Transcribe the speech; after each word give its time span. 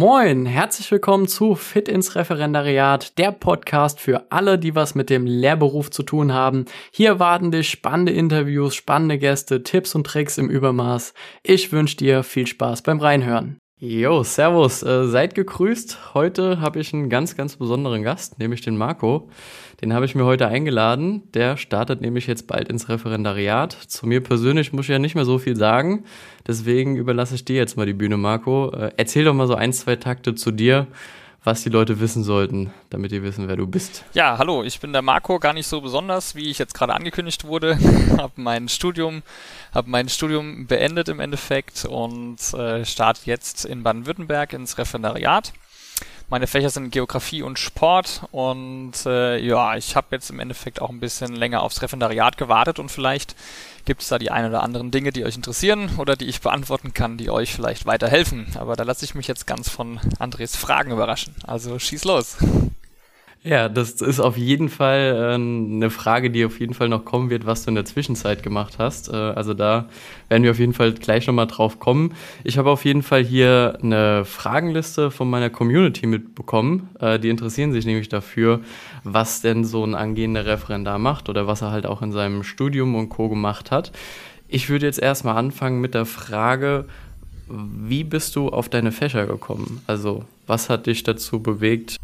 Moin, 0.00 0.46
herzlich 0.46 0.90
willkommen 0.90 1.28
zu 1.28 1.54
Fit 1.54 1.86
ins 1.86 2.14
Referendariat, 2.16 3.18
der 3.18 3.32
Podcast 3.32 4.00
für 4.00 4.32
alle, 4.32 4.58
die 4.58 4.74
was 4.74 4.94
mit 4.94 5.10
dem 5.10 5.26
Lehrberuf 5.26 5.90
zu 5.90 6.02
tun 6.02 6.32
haben. 6.32 6.64
Hier 6.90 7.18
warten 7.18 7.50
dich 7.50 7.68
spannende 7.68 8.12
Interviews, 8.12 8.74
spannende 8.74 9.18
Gäste, 9.18 9.62
Tipps 9.62 9.94
und 9.94 10.06
Tricks 10.06 10.38
im 10.38 10.48
Übermaß. 10.48 11.12
Ich 11.42 11.70
wünsche 11.70 11.98
dir 11.98 12.22
viel 12.22 12.46
Spaß 12.46 12.80
beim 12.80 12.98
Reinhören. 12.98 13.59
Jo, 13.82 14.22
servus, 14.24 14.82
äh, 14.82 15.06
seid 15.06 15.34
gegrüßt. 15.34 16.12
Heute 16.12 16.60
habe 16.60 16.78
ich 16.80 16.92
einen 16.92 17.08
ganz, 17.08 17.34
ganz 17.34 17.56
besonderen 17.56 18.02
Gast, 18.02 18.38
nämlich 18.38 18.60
den 18.60 18.76
Marco. 18.76 19.30
Den 19.80 19.94
habe 19.94 20.04
ich 20.04 20.14
mir 20.14 20.26
heute 20.26 20.48
eingeladen. 20.48 21.22
Der 21.32 21.56
startet 21.56 22.02
nämlich 22.02 22.26
jetzt 22.26 22.46
bald 22.46 22.68
ins 22.68 22.90
Referendariat. 22.90 23.72
Zu 23.72 24.06
mir 24.06 24.22
persönlich 24.22 24.74
muss 24.74 24.84
ich 24.84 24.90
ja 24.90 24.98
nicht 24.98 25.14
mehr 25.14 25.24
so 25.24 25.38
viel 25.38 25.56
sagen. 25.56 26.04
Deswegen 26.46 26.96
überlasse 26.96 27.34
ich 27.36 27.46
dir 27.46 27.56
jetzt 27.56 27.78
mal 27.78 27.86
die 27.86 27.94
Bühne, 27.94 28.18
Marco. 28.18 28.70
Äh, 28.70 28.90
erzähl 28.98 29.24
doch 29.24 29.32
mal 29.32 29.46
so 29.46 29.54
ein, 29.54 29.72
zwei 29.72 29.96
Takte 29.96 30.34
zu 30.34 30.50
dir 30.50 30.86
was 31.44 31.62
die 31.62 31.70
Leute 31.70 32.00
wissen 32.00 32.22
sollten, 32.22 32.72
damit 32.90 33.12
die 33.12 33.22
wissen, 33.22 33.48
wer 33.48 33.56
du 33.56 33.66
bist. 33.66 34.04
Ja, 34.12 34.36
hallo, 34.38 34.62
ich 34.62 34.80
bin 34.80 34.92
der 34.92 35.02
Marco, 35.02 35.38
gar 35.38 35.52
nicht 35.52 35.66
so 35.66 35.80
besonders, 35.80 36.34
wie 36.34 36.50
ich 36.50 36.58
jetzt 36.58 36.74
gerade 36.74 36.94
angekündigt 36.94 37.44
wurde. 37.44 37.78
habe 38.18 38.34
mein 38.36 38.68
Studium, 38.68 39.22
habe 39.72 39.88
mein 39.88 40.08
Studium 40.08 40.66
beendet 40.66 41.08
im 41.08 41.20
Endeffekt 41.20 41.84
und 41.86 42.38
äh, 42.54 42.84
starte 42.84 43.22
jetzt 43.24 43.64
in 43.64 43.82
Baden-Württemberg 43.82 44.52
ins 44.52 44.76
Referendariat. 44.76 45.52
Meine 46.30 46.46
Fächer 46.46 46.70
sind 46.70 46.92
Geografie 46.92 47.42
und 47.42 47.58
Sport 47.58 48.22
und 48.30 48.92
äh, 49.04 49.36
ja, 49.38 49.76
ich 49.76 49.96
habe 49.96 50.06
jetzt 50.12 50.30
im 50.30 50.38
Endeffekt 50.38 50.80
auch 50.80 50.88
ein 50.88 51.00
bisschen 51.00 51.34
länger 51.34 51.60
aufs 51.60 51.82
Referendariat 51.82 52.36
gewartet 52.36 52.78
und 52.78 52.88
vielleicht 52.88 53.34
gibt 53.84 54.02
es 54.02 54.08
da 54.08 54.18
die 54.20 54.30
ein 54.30 54.46
oder 54.46 54.62
anderen 54.62 54.92
Dinge, 54.92 55.10
die 55.10 55.24
euch 55.24 55.34
interessieren 55.34 55.90
oder 55.98 56.14
die 56.14 56.26
ich 56.26 56.40
beantworten 56.40 56.94
kann, 56.94 57.16
die 57.16 57.30
euch 57.30 57.52
vielleicht 57.52 57.84
weiterhelfen. 57.84 58.46
Aber 58.54 58.76
da 58.76 58.84
lasse 58.84 59.04
ich 59.04 59.16
mich 59.16 59.26
jetzt 59.26 59.48
ganz 59.48 59.68
von 59.68 59.98
Andres 60.20 60.54
Fragen 60.54 60.92
überraschen. 60.92 61.34
Also 61.44 61.80
schieß 61.80 62.04
los. 62.04 62.36
Ja, 63.42 63.70
das 63.70 63.92
ist 64.02 64.20
auf 64.20 64.36
jeden 64.36 64.68
Fall 64.68 65.16
äh, 65.16 65.34
eine 65.34 65.88
Frage, 65.88 66.30
die 66.30 66.44
auf 66.44 66.60
jeden 66.60 66.74
Fall 66.74 66.90
noch 66.90 67.06
kommen 67.06 67.30
wird, 67.30 67.46
was 67.46 67.64
du 67.64 67.70
in 67.70 67.74
der 67.74 67.86
Zwischenzeit 67.86 68.42
gemacht 68.42 68.74
hast. 68.78 69.08
Äh, 69.08 69.16
also 69.16 69.54
da 69.54 69.88
werden 70.28 70.42
wir 70.42 70.50
auf 70.50 70.58
jeden 70.58 70.74
Fall 70.74 70.92
gleich 70.92 71.26
nochmal 71.26 71.46
drauf 71.46 71.78
kommen. 71.78 72.14
Ich 72.44 72.58
habe 72.58 72.68
auf 72.68 72.84
jeden 72.84 73.02
Fall 73.02 73.24
hier 73.24 73.78
eine 73.82 74.26
Fragenliste 74.26 75.10
von 75.10 75.30
meiner 75.30 75.48
Community 75.48 76.06
mitbekommen. 76.06 76.90
Äh, 77.00 77.18
die 77.18 77.30
interessieren 77.30 77.72
sich 77.72 77.86
nämlich 77.86 78.10
dafür, 78.10 78.60
was 79.04 79.40
denn 79.40 79.64
so 79.64 79.84
ein 79.84 79.94
angehender 79.94 80.44
Referendar 80.44 80.98
macht 80.98 81.30
oder 81.30 81.46
was 81.46 81.62
er 81.62 81.70
halt 81.70 81.86
auch 81.86 82.02
in 82.02 82.12
seinem 82.12 82.42
Studium 82.42 82.94
und 82.94 83.08
Co. 83.08 83.30
gemacht 83.30 83.70
hat. 83.70 83.90
Ich 84.48 84.68
würde 84.68 84.84
jetzt 84.84 84.98
erstmal 84.98 85.38
anfangen 85.38 85.80
mit 85.80 85.94
der 85.94 86.04
Frage, 86.04 86.84
wie 87.48 88.04
bist 88.04 88.36
du 88.36 88.50
auf 88.50 88.68
deine 88.68 88.92
Fächer 88.92 89.24
gekommen? 89.24 89.80
Also 89.86 90.24
was 90.46 90.68
hat 90.68 90.86
dich 90.86 91.04
dazu 91.04 91.40
bewegt, 91.40 91.96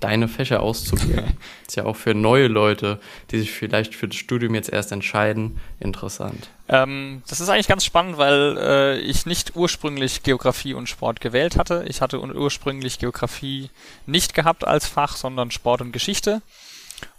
deine 0.00 0.28
Fächer 0.28 0.62
auszuwählen. 0.62 1.36
ist 1.66 1.76
ja 1.76 1.84
auch 1.84 1.96
für 1.96 2.14
neue 2.14 2.48
Leute, 2.48 3.00
die 3.30 3.38
sich 3.38 3.52
vielleicht 3.52 3.94
für 3.94 4.08
das 4.08 4.16
Studium 4.16 4.54
jetzt 4.54 4.70
erst 4.70 4.92
entscheiden, 4.92 5.60
interessant. 5.80 6.48
Ähm, 6.68 7.22
das 7.28 7.40
ist 7.40 7.48
eigentlich 7.48 7.68
ganz 7.68 7.84
spannend, 7.84 8.18
weil 8.18 8.56
äh, 8.58 8.98
ich 8.98 9.26
nicht 9.26 9.56
ursprünglich 9.56 10.22
Geografie 10.22 10.74
und 10.74 10.88
Sport 10.88 11.20
gewählt 11.20 11.56
hatte. 11.56 11.84
Ich 11.88 12.00
hatte 12.00 12.20
ursprünglich 12.20 12.98
Geografie 12.98 13.70
nicht 14.06 14.34
gehabt 14.34 14.66
als 14.66 14.86
Fach, 14.86 15.16
sondern 15.16 15.50
Sport 15.50 15.80
und 15.80 15.92
Geschichte. 15.92 16.42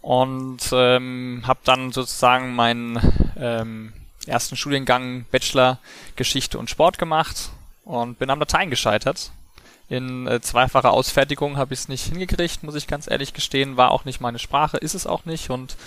Und 0.02 0.60
ähm, 0.72 1.44
habe 1.46 1.60
dann 1.64 1.92
sozusagen 1.92 2.56
meinen 2.56 3.00
ähm, 3.38 3.94
ersten 4.26 4.56
Studiengang 4.56 5.26
Bachelor 5.32 5.80
Geschichte 6.16 6.58
und 6.58 6.70
Sport 6.70 6.98
gemacht 6.98 7.52
und 7.86 8.20
bin 8.20 8.30
am 8.30 8.40
Latein 8.40 8.70
gescheitert 8.70 9.32
in 9.90 10.28
äh, 10.28 10.42
zweifacher 10.42 10.92
Ausfertigung 10.92 11.58
habe 11.58 11.74
ich 11.74 11.82
es 11.82 11.88
nicht 11.88 12.06
hingekriegt, 12.06 12.64
muss 12.64 12.76
ich 12.76 12.88
ganz 12.88 13.10
ehrlich 13.10 13.34
gestehen. 13.34 13.78
War 13.78 13.92
auch 13.92 14.06
nicht 14.06 14.20
meine 14.20 14.40
Sprache, 14.40 14.78
ist 14.78 14.94
es 14.94 15.08
auch 15.08 15.26
nicht. 15.26 15.50
Und 15.50 15.78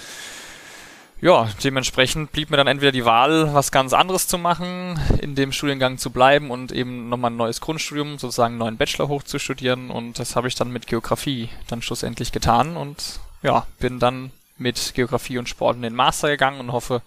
ja, 1.21 1.51
dementsprechend 1.63 2.33
blieb 2.33 2.51
mir 2.51 2.57
dann 2.57 2.67
entweder 2.67 2.93
die 2.93 3.05
Wahl, 3.05 3.53
was 3.53 3.73
ganz 3.73 3.93
anderes 3.93 4.27
zu 4.27 4.39
machen, 4.39 4.99
in 5.21 5.35
dem 5.35 5.53
Studiengang 5.53 5.99
zu 5.99 6.11
bleiben 6.11 6.51
und 6.51 6.73
eben 6.73 7.11
nochmal 7.11 7.31
ein 7.31 7.37
neues 7.37 7.61
Grundstudium, 7.61 8.19
sozusagen 8.19 8.53
einen 8.55 8.59
neuen 8.59 8.77
Bachelor 8.79 9.09
hochzustudieren. 9.09 9.91
Und 9.91 10.19
das 10.19 10.35
habe 10.35 10.49
ich 10.49 10.55
dann 10.55 10.73
mit 10.73 10.87
Geografie 10.87 11.51
dann 11.69 11.83
schlussendlich 11.83 12.33
getan 12.33 12.77
und 12.79 13.21
ja, 13.43 13.67
bin 13.79 13.99
dann 13.99 14.31
mit 14.57 14.95
Geografie 14.95 15.37
und 15.37 15.49
Sport 15.49 15.77
in 15.77 15.83
den 15.83 15.95
Master 15.95 16.29
gegangen 16.29 16.61
und 16.61 16.73
hoffe, 16.73 17.03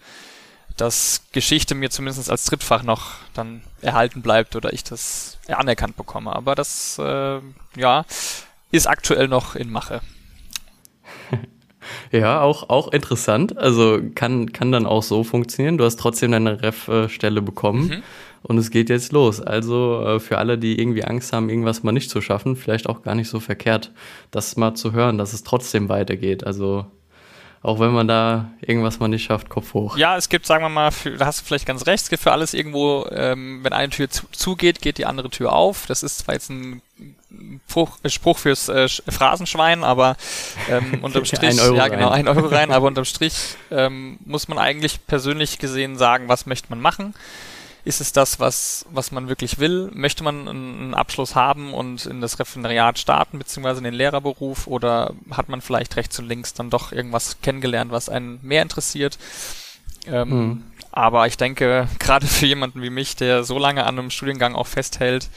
dass 0.78 1.24
Geschichte 1.32 1.76
mir 1.76 1.90
zumindest 1.90 2.30
als 2.30 2.46
Drittfach 2.46 2.84
noch 2.84 3.12
dann 3.34 3.62
erhalten 3.82 4.22
bleibt 4.22 4.56
oder 4.56 4.74
ich 4.74 4.84
das 4.84 5.38
anerkannt 5.48 5.96
bekomme. 5.98 6.36
Aber 6.36 6.56
das, 6.56 6.98
äh, 7.00 7.40
ja, 7.76 8.06
ist 8.72 8.88
aktuell 8.88 9.28
noch 9.28 9.56
in 9.56 9.70
Mache. 9.70 10.02
Ja, 12.12 12.42
auch, 12.42 12.70
auch 12.70 12.94
interessant. 12.94 13.58
Also 13.58 14.00
kann, 14.16 14.54
kann 14.54 14.72
dann 14.72 14.86
auch 14.86 15.04
so 15.04 15.26
funktionieren. 15.26 15.78
Du 15.78 15.84
hast 15.84 16.00
trotzdem 16.00 16.32
deine 16.32 16.62
Ref-Stelle 16.62 17.42
bekommen 17.42 17.88
mhm. 17.88 18.04
und 18.42 18.58
es 18.58 18.72
geht 18.72 18.90
jetzt 18.90 19.12
los. 19.12 19.42
Also 19.42 20.02
äh, 20.06 20.20
für 20.22 20.38
alle, 20.38 20.58
die 20.58 20.80
irgendwie 20.80 21.04
Angst 21.04 21.34
haben, 21.34 21.50
irgendwas 21.50 21.84
mal 21.84 21.92
nicht 21.92 22.10
zu 22.10 22.22
schaffen, 22.22 22.56
vielleicht 22.56 22.88
auch 22.88 23.02
gar 23.04 23.16
nicht 23.16 23.28
so 23.28 23.42
verkehrt, 23.42 23.92
das 24.32 24.56
mal 24.56 24.76
zu 24.76 24.94
hören, 24.94 25.18
dass 25.18 25.34
es 25.34 25.44
trotzdem 25.44 25.90
weitergeht. 25.90 26.46
Also 26.46 26.86
auch 27.64 27.80
wenn 27.80 27.92
man 27.92 28.10
da 28.10 28.52
irgendwas 28.60 29.00
mal 29.00 29.08
nicht 29.08 29.24
schafft, 29.24 29.48
Kopf 29.48 29.74
hoch. 29.74 29.96
Ja, 29.96 30.18
es 30.18 30.28
gibt, 30.28 30.46
sagen 30.46 30.66
wir 30.66 30.70
mal, 30.70 30.92
für, 30.92 31.12
da 31.12 31.26
hast 31.26 31.40
du 31.40 31.46
vielleicht 31.46 31.66
ganz 31.66 31.88
recht, 31.88 32.04
es 32.04 32.10
gibt 32.10 32.22
für 32.22 32.34
alles 32.34 32.54
irgendwo, 32.54 33.08
ähm, 33.10 33.64
wenn 33.64 33.72
eine 33.72 33.90
Tür 33.90 34.10
zu, 34.10 34.28
zugeht, 34.34 34.82
geht 34.82 34.98
die 34.98 35.06
andere 35.06 35.30
Tür 35.30 35.54
auf. 35.54 35.86
Das 35.88 36.04
ist 36.04 36.20
zwar 36.20 36.36
jetzt 36.36 36.50
ein 36.50 36.82
Spruch, 37.70 37.98
Spruch 38.06 38.38
fürs 38.38 38.68
äh, 38.68 38.90
Phrasenschwein, 38.90 39.86
aber 39.86 40.18
ähm, 40.70 41.00
unterm 41.02 41.24
Strich, 41.24 41.56
ja 41.56 41.88
genau, 41.88 42.10
ein 42.10 42.28
Euro 42.28 42.48
rein, 42.48 42.72
aber 42.74 42.86
unterm 42.86 43.06
Strich 43.06 43.56
ähm, 43.72 44.20
muss 44.26 44.50
man 44.50 44.58
eigentlich 44.58 45.08
persönlich 45.08 45.58
gesehen 45.58 45.98
sagen, 45.98 46.28
was 46.28 46.46
möchte 46.46 46.68
man 46.70 46.82
machen 46.82 47.16
ist 47.86 48.00
es 48.00 48.14
das, 48.14 48.40
was, 48.40 48.86
was 48.92 49.12
man 49.12 49.28
wirklich 49.28 49.60
will? 49.60 49.90
Möchte 49.94 50.24
man 50.24 50.48
einen 50.48 50.94
Abschluss 50.94 51.36
haben 51.36 51.74
und 51.74 52.06
in 52.06 52.22
das 52.22 52.40
Referendariat 52.40 52.98
starten, 52.98 53.40
beziehungsweise 53.40 53.80
in 53.80 53.84
den 53.84 53.94
Lehrerberuf? 53.94 54.68
Oder 54.68 55.14
hat 55.32 55.50
man 55.50 55.62
vielleicht 55.62 55.98
rechts 55.98 56.18
und 56.20 56.28
links 56.28 56.54
dann 56.54 56.70
doch 56.70 56.92
irgendwas 56.94 57.42
kennengelernt, 57.42 57.92
was 57.92 58.08
einen 58.08 58.40
mehr 58.42 58.62
interessiert? 58.62 59.18
Ähm, 60.06 60.32
hm. 60.32 60.64
Aber 60.92 61.28
ich 61.28 61.38
denke, 61.38 61.88
gerade 62.00 62.28
für 62.28 62.46
jemanden 62.46 62.82
wie 62.82 62.90
mich, 62.90 63.16
der 63.18 63.44
so 63.44 63.60
lange 63.60 63.86
an 63.86 64.00
einem 64.00 64.12
Studiengang 64.12 64.56
auch 64.56 64.68
festhält, 64.68 65.30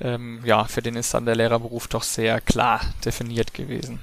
ähm, 0.00 0.40
ja, 0.44 0.64
für 0.64 0.82
den 0.82 0.94
ist 0.94 1.14
dann 1.14 1.26
der 1.26 1.34
Lehrerberuf 1.34 1.88
doch 1.88 2.04
sehr 2.04 2.40
klar 2.40 2.80
definiert 3.04 3.54
gewesen. 3.54 3.98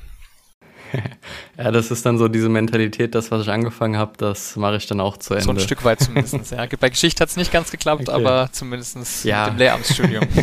ja, 1.57 1.71
das 1.71 1.91
ist 1.91 2.05
dann 2.05 2.17
so 2.17 2.27
diese 2.27 2.49
Mentalität, 2.49 3.15
das, 3.15 3.31
was 3.31 3.43
ich 3.43 3.49
angefangen 3.49 3.97
habe, 3.97 4.13
das 4.17 4.55
mache 4.55 4.77
ich 4.77 4.87
dann 4.87 4.99
auch 4.99 5.17
zu 5.17 5.33
Ende. 5.33 5.45
So 5.45 5.51
ein 5.51 5.59
Stück 5.59 5.83
weit 5.83 5.99
zumindest, 5.99 6.51
ja. 6.51 6.65
Bei 6.79 6.89
Geschichte 6.89 7.21
hat 7.21 7.29
es 7.29 7.37
nicht 7.37 7.51
ganz 7.51 7.71
geklappt, 7.71 8.09
okay. 8.09 8.11
aber 8.11 8.49
zumindest 8.51 9.25
ja. 9.25 9.45
mit 9.45 9.53
dem 9.53 9.57
Lehramtsstudium. 9.59 10.23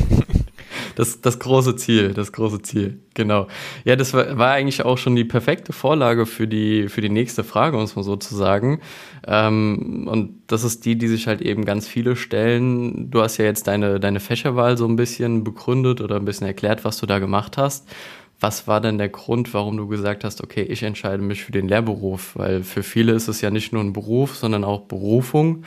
Das, 0.95 1.21
das 1.21 1.39
große 1.39 1.77
Ziel, 1.77 2.13
das 2.13 2.33
große 2.33 2.63
Ziel, 2.63 3.01
genau. 3.15 3.47
Ja, 3.85 3.97
das 3.97 4.13
war, 4.13 4.37
war 4.37 4.53
eigentlich 4.53 4.85
auch 4.85 4.99
schon 4.99 5.17
die 5.17 5.25
perfekte 5.25 5.73
Vorlage 5.73 6.27
für 6.27 6.47
die, 6.47 6.89
für 6.89 7.01
die 7.01 7.09
nächste 7.09 7.45
Frage, 7.45 7.77
um 7.77 7.83
es 7.83 7.97
mal 7.97 8.03
so 8.03 8.17
zu 8.17 8.35
sagen. 8.35 8.81
Ähm, 9.27 10.07
und 10.11 10.43
das 10.49 10.65
ist 10.65 10.85
die, 10.85 10.97
die 10.97 11.09
sich 11.09 11.27
halt 11.27 11.41
eben 11.41 11.65
ganz 11.65 11.89
viele 11.89 12.17
stellen. 12.17 13.11
Du 13.11 13.23
hast 13.23 13.39
ja 13.39 13.45
jetzt 13.45 13.69
deine, 13.69 14.01
deine 14.01 14.21
Fächerwahl 14.21 14.77
so 14.77 14.87
ein 14.87 14.97
bisschen 14.97 15.45
begründet 15.45 16.01
oder 16.01 16.17
ein 16.17 16.25
bisschen 16.25 16.47
erklärt, 16.47 16.85
was 16.85 16.99
du 16.99 17.07
da 17.07 17.19
gemacht 17.19 17.57
hast. 17.57 17.89
Was 18.43 18.67
war 18.67 18.81
denn 18.81 18.99
der 18.99 19.09
Grund, 19.09 19.55
warum 19.55 19.77
du 19.77 19.87
gesagt 19.87 20.25
hast, 20.25 20.43
okay, 20.43 20.63
ich 20.63 20.83
entscheide 20.83 21.23
mich 21.23 21.45
für 21.45 21.53
den 21.53 21.69
Lehrberuf? 21.69 22.33
Weil 22.35 22.65
für 22.65 22.83
viele 22.83 23.13
ist 23.13 23.29
es 23.29 23.41
ja 23.41 23.51
nicht 23.51 23.73
nur 23.73 23.83
ein 23.83 23.93
Beruf, 23.93 24.37
sondern 24.37 24.65
auch 24.65 24.81
Berufung. 24.83 25.65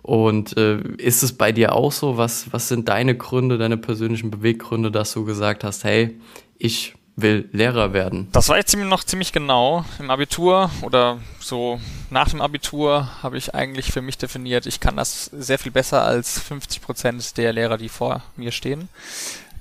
Und 0.00 0.56
äh, 0.56 0.78
ist 0.96 1.22
es 1.22 1.36
bei 1.36 1.52
dir 1.52 1.74
auch 1.74 1.92
so? 1.92 2.16
Was, 2.16 2.52
was 2.52 2.68
sind 2.68 2.88
deine 2.88 3.16
Gründe, 3.16 3.58
deine 3.58 3.76
persönlichen 3.76 4.30
Beweggründe, 4.30 4.90
dass 4.90 5.12
du 5.12 5.26
gesagt 5.26 5.62
hast, 5.62 5.84
hey, 5.84 6.18
ich 6.56 6.94
will 7.16 7.50
Lehrer 7.52 7.92
werden? 7.92 8.28
Das 8.32 8.48
war 8.48 8.56
jetzt 8.56 8.74
noch 8.74 9.04
ziemlich 9.04 9.32
genau. 9.32 9.84
Im 9.98 10.10
Abitur 10.10 10.70
oder 10.82 11.18
so 11.40 11.80
nach 12.10 12.30
dem 12.30 12.40
Abitur 12.40 13.08
habe 13.22 13.36
ich 13.36 13.54
eigentlich 13.54 13.90
für 13.92 14.02
mich 14.02 14.16
definiert, 14.16 14.66
ich 14.66 14.80
kann 14.80 14.96
das 14.96 15.24
sehr 15.24 15.58
viel 15.58 15.72
besser 15.72 16.04
als 16.04 16.38
50 16.38 16.82
Prozent 16.82 17.36
der 17.36 17.52
Lehrer, 17.52 17.78
die 17.78 17.88
vor 17.88 18.22
mir 18.36 18.52
stehen. 18.52 18.88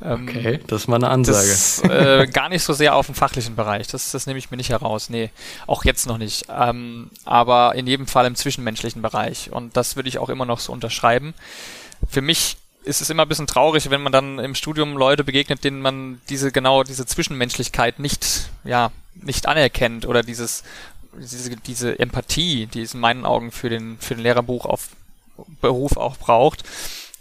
Ähm, 0.02 0.28
okay, 0.28 0.60
das 0.68 0.82
ist 0.82 0.88
mal 0.88 0.98
eine 0.98 1.10
Ansage. 1.10 1.48
Das, 1.48 1.82
äh, 1.84 2.28
gar 2.34 2.50
nicht 2.50 2.64
so 2.64 2.74
sehr 2.74 2.96
auf 2.96 3.06
dem 3.06 3.16
fachlichen 3.16 3.56
Bereich. 3.56 3.88
Das, 3.88 4.12
das 4.12 4.28
nehme 4.28 4.40
ich 4.40 4.52
mir 4.52 4.58
nicht 4.58 4.70
heraus. 4.70 5.10
Nee, 5.10 5.30
auch 5.68 5.86
jetzt 5.86 6.08
noch 6.08 6.18
nicht. 6.18 6.46
Ähm, 6.50 7.10
aber 7.24 7.76
in 7.76 7.88
jedem 7.88 8.08
Fall 8.08 8.26
im 8.26 8.36
zwischenmenschlichen 8.36 9.02
Bereich. 9.02 9.52
Und 9.52 9.78
das 9.78 9.96
würde 9.96 10.10
ich 10.10 10.20
auch 10.20 10.30
immer 10.30 10.46
noch 10.46 10.60
so 10.60 10.74
unterschreiben. 10.74 11.34
Für 12.10 12.22
mich 12.22 12.58
ist 12.84 13.02
es 13.02 13.10
immer 13.10 13.24
ein 13.24 13.30
bisschen 13.30 13.48
traurig, 13.48 13.90
wenn 13.90 14.04
man 14.04 14.12
dann 14.12 14.38
im 14.38 14.54
Studium 14.54 14.96
Leute 14.96 15.24
begegnet, 15.24 15.64
denen 15.64 15.82
man 15.82 16.22
diese 16.30 16.52
genau 16.52 16.84
diese 16.84 17.06
Zwischenmenschlichkeit 17.06 18.00
nicht 18.00 18.50
ja 18.64 18.92
nicht 19.16 19.48
anerkennt 19.48 20.06
oder 20.06 20.22
dieses 20.22 20.64
diese, 21.18 21.56
diese 21.56 21.98
Empathie, 21.98 22.68
die 22.68 22.82
es 22.82 22.94
in 22.94 23.00
meinen 23.00 23.26
Augen 23.26 23.52
für 23.52 23.70
den 23.70 23.98
für 24.00 24.14
den 24.14 24.24
Lehrerbuch 24.24 24.66
auf 24.66 24.90
Beruf 25.62 25.98
auch 25.98 26.18
braucht 26.18 26.64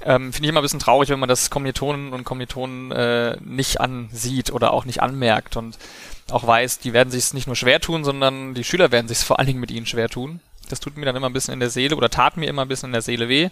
Ähm, 0.05 0.33
Finde 0.33 0.47
ich 0.47 0.51
immer 0.51 0.61
ein 0.61 0.62
bisschen 0.62 0.81
traurig, 0.81 1.09
wenn 1.09 1.19
man 1.19 1.31
das 1.31 1.49
Kommilitonen 1.49 2.12
und 2.12 2.25
Kommilitonen 2.25 2.93
äh, 2.93 3.39
nicht 3.41 3.81
ansieht 3.81 4.53
oder 4.53 4.73
auch 4.73 4.85
nicht 4.85 5.03
anmerkt 5.03 5.56
und 5.56 5.79
auch 6.31 6.47
weiß, 6.47 6.79
die 6.79 6.93
werden 6.93 7.11
sich 7.11 7.25
es 7.25 7.35
nicht 7.35 7.47
nur 7.47 7.56
schwer 7.56 7.81
tun, 7.81 8.05
sondern 8.05 8.55
die 8.55 8.65
Schüler 8.65 8.93
werden 8.93 9.09
sich 9.09 9.19
es 9.19 9.25
vor 9.25 9.39
allen 9.39 9.47
Dingen 9.47 9.61
mit 9.61 9.71
ihnen 9.71 9.87
schwer 9.87 10.11
tun. 10.11 10.41
Das 10.69 10.81
tut 10.81 10.97
mir 10.97 11.06
dann 11.06 11.17
immer 11.17 11.29
ein 11.29 11.33
bisschen 11.33 11.55
in 11.55 11.61
der 11.61 11.71
Seele 11.71 11.97
oder 11.97 12.11
tat 12.11 12.37
mir 12.37 12.49
immer 12.49 12.62
ein 12.62 12.69
bisschen 12.69 12.89
in 12.89 12.93
der 12.95 13.03
Seele 13.03 13.29
weh. 13.29 13.49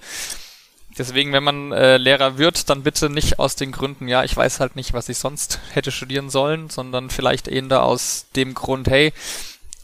Deswegen, 0.98 1.32
wenn 1.32 1.44
man 1.44 1.72
äh, 1.72 1.96
Lehrer 1.96 2.36
wird, 2.36 2.68
dann 2.68 2.82
bitte 2.82 3.08
nicht 3.08 3.38
aus 3.38 3.56
den 3.56 3.72
Gründen, 3.72 4.08
ja, 4.08 4.24
ich 4.24 4.36
weiß 4.36 4.60
halt 4.60 4.76
nicht, 4.76 4.92
was 4.92 5.08
ich 5.08 5.16
sonst 5.16 5.58
hätte 5.72 5.90
studieren 5.90 6.28
sollen, 6.28 6.68
sondern 6.68 7.08
vielleicht 7.08 7.48
eher 7.48 7.82
aus 7.82 8.26
dem 8.36 8.52
Grund, 8.52 8.88
hey, 8.88 9.14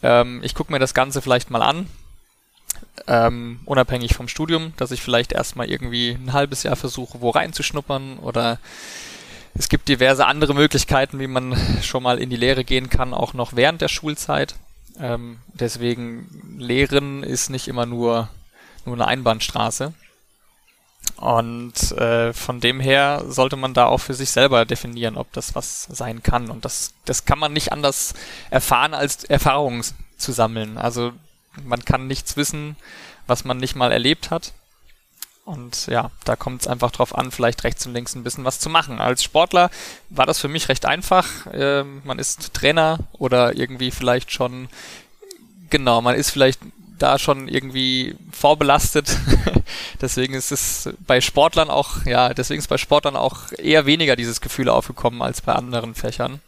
ähm, 0.03 0.41
ich 0.43 0.53
gucke 0.53 0.71
mir 0.71 0.77
das 0.77 0.93
Ganze 0.93 1.23
vielleicht 1.23 1.49
mal 1.49 1.63
an, 1.63 1.87
ähm, 3.07 3.59
unabhängig 3.65 4.13
vom 4.13 4.27
Studium, 4.27 4.73
dass 4.77 4.91
ich 4.91 5.01
vielleicht 5.01 5.31
erstmal 5.31 5.69
irgendwie 5.69 6.11
ein 6.11 6.33
halbes 6.33 6.63
Jahr 6.63 6.75
versuche, 6.75 7.21
wo 7.21 7.29
reinzuschnuppern 7.29 8.19
oder 8.19 8.59
es 9.55 9.69
gibt 9.69 9.89
diverse 9.89 10.25
andere 10.25 10.53
Möglichkeiten, 10.53 11.19
wie 11.19 11.27
man 11.27 11.57
schon 11.81 12.03
mal 12.03 12.19
in 12.19 12.29
die 12.29 12.35
Lehre 12.35 12.63
gehen 12.63 12.89
kann, 12.89 13.13
auch 13.13 13.33
noch 13.33 13.55
während 13.55 13.81
der 13.81 13.87
Schulzeit. 13.87 14.55
Ähm, 14.99 15.39
deswegen 15.53 16.57
Lehren 16.57 17.23
ist 17.23 17.49
nicht 17.49 17.67
immer 17.67 17.85
nur, 17.85 18.29
nur 18.85 18.95
eine 18.95 19.07
Einbahnstraße. 19.07 19.93
Und 21.15 21.91
äh, 21.93 22.33
von 22.33 22.59
dem 22.59 22.79
her 22.79 23.23
sollte 23.27 23.57
man 23.57 23.73
da 23.73 23.87
auch 23.87 23.97
für 23.97 24.13
sich 24.13 24.29
selber 24.29 24.65
definieren, 24.65 25.17
ob 25.17 25.31
das 25.33 25.55
was 25.55 25.83
sein 25.83 26.23
kann. 26.23 26.49
Und 26.49 26.63
das, 26.63 26.93
das 27.05 27.25
kann 27.25 27.39
man 27.39 27.51
nicht 27.51 27.71
anders 27.71 28.13
erfahren, 28.49 28.93
als 28.93 29.23
Erfahrungen 29.23 29.83
zu 30.17 30.31
sammeln. 30.31 30.77
Also 30.77 31.13
man 31.65 31.83
kann 31.85 32.07
nichts 32.07 32.37
wissen, 32.37 32.75
was 33.27 33.45
man 33.45 33.57
nicht 33.57 33.75
mal 33.75 33.91
erlebt 33.91 34.31
hat. 34.31 34.53
Und 35.45 35.87
ja, 35.87 36.11
da 36.25 36.35
kommt 36.35 36.61
es 36.61 36.67
einfach 36.67 36.91
drauf 36.91 37.17
an, 37.17 37.31
vielleicht 37.31 37.63
rechts 37.63 37.85
und 37.87 37.93
links 37.93 38.13
ein 38.13 38.23
bisschen 38.23 38.45
was 38.45 38.59
zu 38.59 38.69
machen. 38.69 39.01
Als 39.01 39.23
Sportler 39.23 39.71
war 40.09 40.27
das 40.27 40.37
für 40.37 40.47
mich 40.47 40.69
recht 40.69 40.85
einfach. 40.85 41.47
Äh, 41.47 41.83
man 41.83 42.19
ist 42.19 42.53
Trainer 42.53 42.99
oder 43.13 43.55
irgendwie 43.57 43.89
vielleicht 43.89 44.31
schon, 44.31 44.69
genau, 45.71 46.01
man 46.01 46.15
ist 46.15 46.29
vielleicht 46.29 46.59
da 46.99 47.17
schon 47.17 47.47
irgendwie 47.47 48.15
vorbelastet. 48.31 49.17
deswegen 50.01 50.35
ist 50.35 50.51
es 50.51 50.89
bei 51.07 51.19
Sportlern 51.19 51.71
auch, 51.71 52.05
ja, 52.05 52.33
deswegen 52.33 52.59
ist 52.59 52.67
bei 52.67 52.77
Sportlern 52.77 53.15
auch 53.15 53.51
eher 53.53 53.87
weniger 53.87 54.15
dieses 54.15 54.41
Gefühl 54.41 54.69
aufgekommen 54.69 55.23
als 55.23 55.41
bei 55.41 55.53
anderen 55.53 55.95
Fächern. 55.95 56.41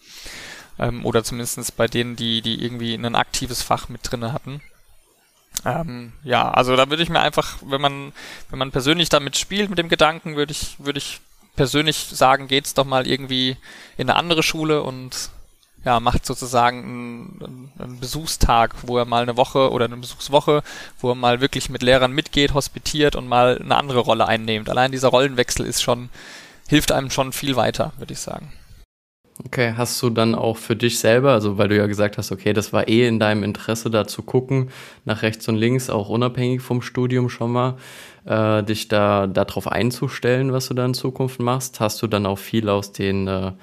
Ähm, 0.78 1.06
oder 1.06 1.24
zumindest 1.24 1.76
bei 1.76 1.88
denen, 1.88 2.16
die, 2.16 2.42
die 2.42 2.64
irgendwie 2.64 2.94
ein 2.94 3.16
aktives 3.16 3.64
Fach 3.64 3.90
mit 3.90 4.02
drinne 4.04 4.32
hatten. 4.32 4.62
Ähm, 5.66 6.14
ja, 6.24 6.50
also 6.50 6.76
da 6.76 6.90
würde 6.90 7.04
ich 7.04 7.10
mir 7.10 7.20
einfach, 7.20 7.58
wenn 7.62 7.82
man, 7.82 8.14
wenn 8.50 8.60
man 8.60 8.72
persönlich 8.72 9.10
damit 9.10 9.38
spielt 9.38 9.70
mit 9.70 9.80
dem 9.80 9.90
Gedanken, 9.90 10.36
würde 10.36 10.52
ich, 10.52 10.76
würde 10.80 10.98
ich 10.98 11.20
persönlich 11.56 11.98
sagen, 11.98 12.48
geht's 12.48 12.74
doch 12.74 12.86
mal 12.86 13.08
irgendwie 13.08 13.58
in 13.98 14.10
eine 14.10 14.18
andere 14.18 14.44
Schule 14.44 14.82
und 14.82 15.30
ja, 15.84 16.00
macht 16.00 16.26
sozusagen 16.26 16.84
einen, 17.42 17.72
einen 17.80 18.00
Besuchstag, 18.00 18.76
wo 18.84 18.98
er 18.98 19.06
mal 19.06 19.24
eine 19.24 19.38
Woche 19.38 19.72
oder 19.72 19.86
eine 19.86 19.98
Besuchswoche, 19.98 20.64
wo 21.00 21.10
er 21.10 21.16
mal 21.16 21.42
wirklich 21.42 21.70
mit 21.70 21.82
Lehrern 21.82 22.12
mitgeht, 22.12 22.54
hospitiert 22.54 23.16
und 23.16 23.28
mal 23.28 23.60
eine 23.60 23.78
andere 23.78 24.00
Rolle 24.00 24.28
einnimmt. 24.28 24.70
Allein 24.70 24.92
dieser 24.92 25.10
Rollenwechsel 25.10 25.66
ist 25.66 25.82
schon, 25.82 26.10
hilft 26.68 26.92
einem 26.92 27.10
schon 27.10 27.34
viel 27.34 27.56
weiter, 27.56 27.94
würde 27.98 28.14
ich 28.14 28.20
sagen. 28.20 28.54
Okay, 29.46 29.74
hast 29.76 30.02
du 30.02 30.10
dann 30.10 30.36
auch 30.36 30.58
für 30.58 30.76
dich 30.76 31.00
selber, 31.00 31.32
also 31.32 31.58
weil 31.58 31.68
du 31.68 31.76
ja 31.76 31.88
gesagt 31.88 32.18
hast, 32.18 32.32
okay, 32.32 32.54
das 32.54 32.74
war 32.74 32.88
eh 32.88 33.08
in 33.08 33.20
deinem 33.20 33.44
Interesse, 33.44 33.90
da 33.90 34.06
zu 34.06 34.22
gucken, 34.22 34.70
nach 35.04 35.24
rechts 35.24 35.48
und 35.48 35.56
links, 35.56 35.90
auch 35.90 36.10
unabhängig 36.10 36.62
vom 36.62 36.82
Studium 36.82 37.28
schon 37.30 37.52
mal, 37.52 37.78
äh, 38.26 38.64
dich 38.64 38.88
da 38.88 39.28
darauf 39.28 39.68
einzustellen, 39.68 40.54
was 40.54 40.68
du 40.68 40.74
da 40.74 40.86
in 40.86 40.94
Zukunft 40.94 41.40
machst, 41.40 41.80
hast 41.80 42.02
du 42.02 42.08
dann 42.08 42.26
auch 42.26 42.38
viel 42.38 42.70
aus 42.70 42.92
den 42.92 43.28
äh, 43.28 43.54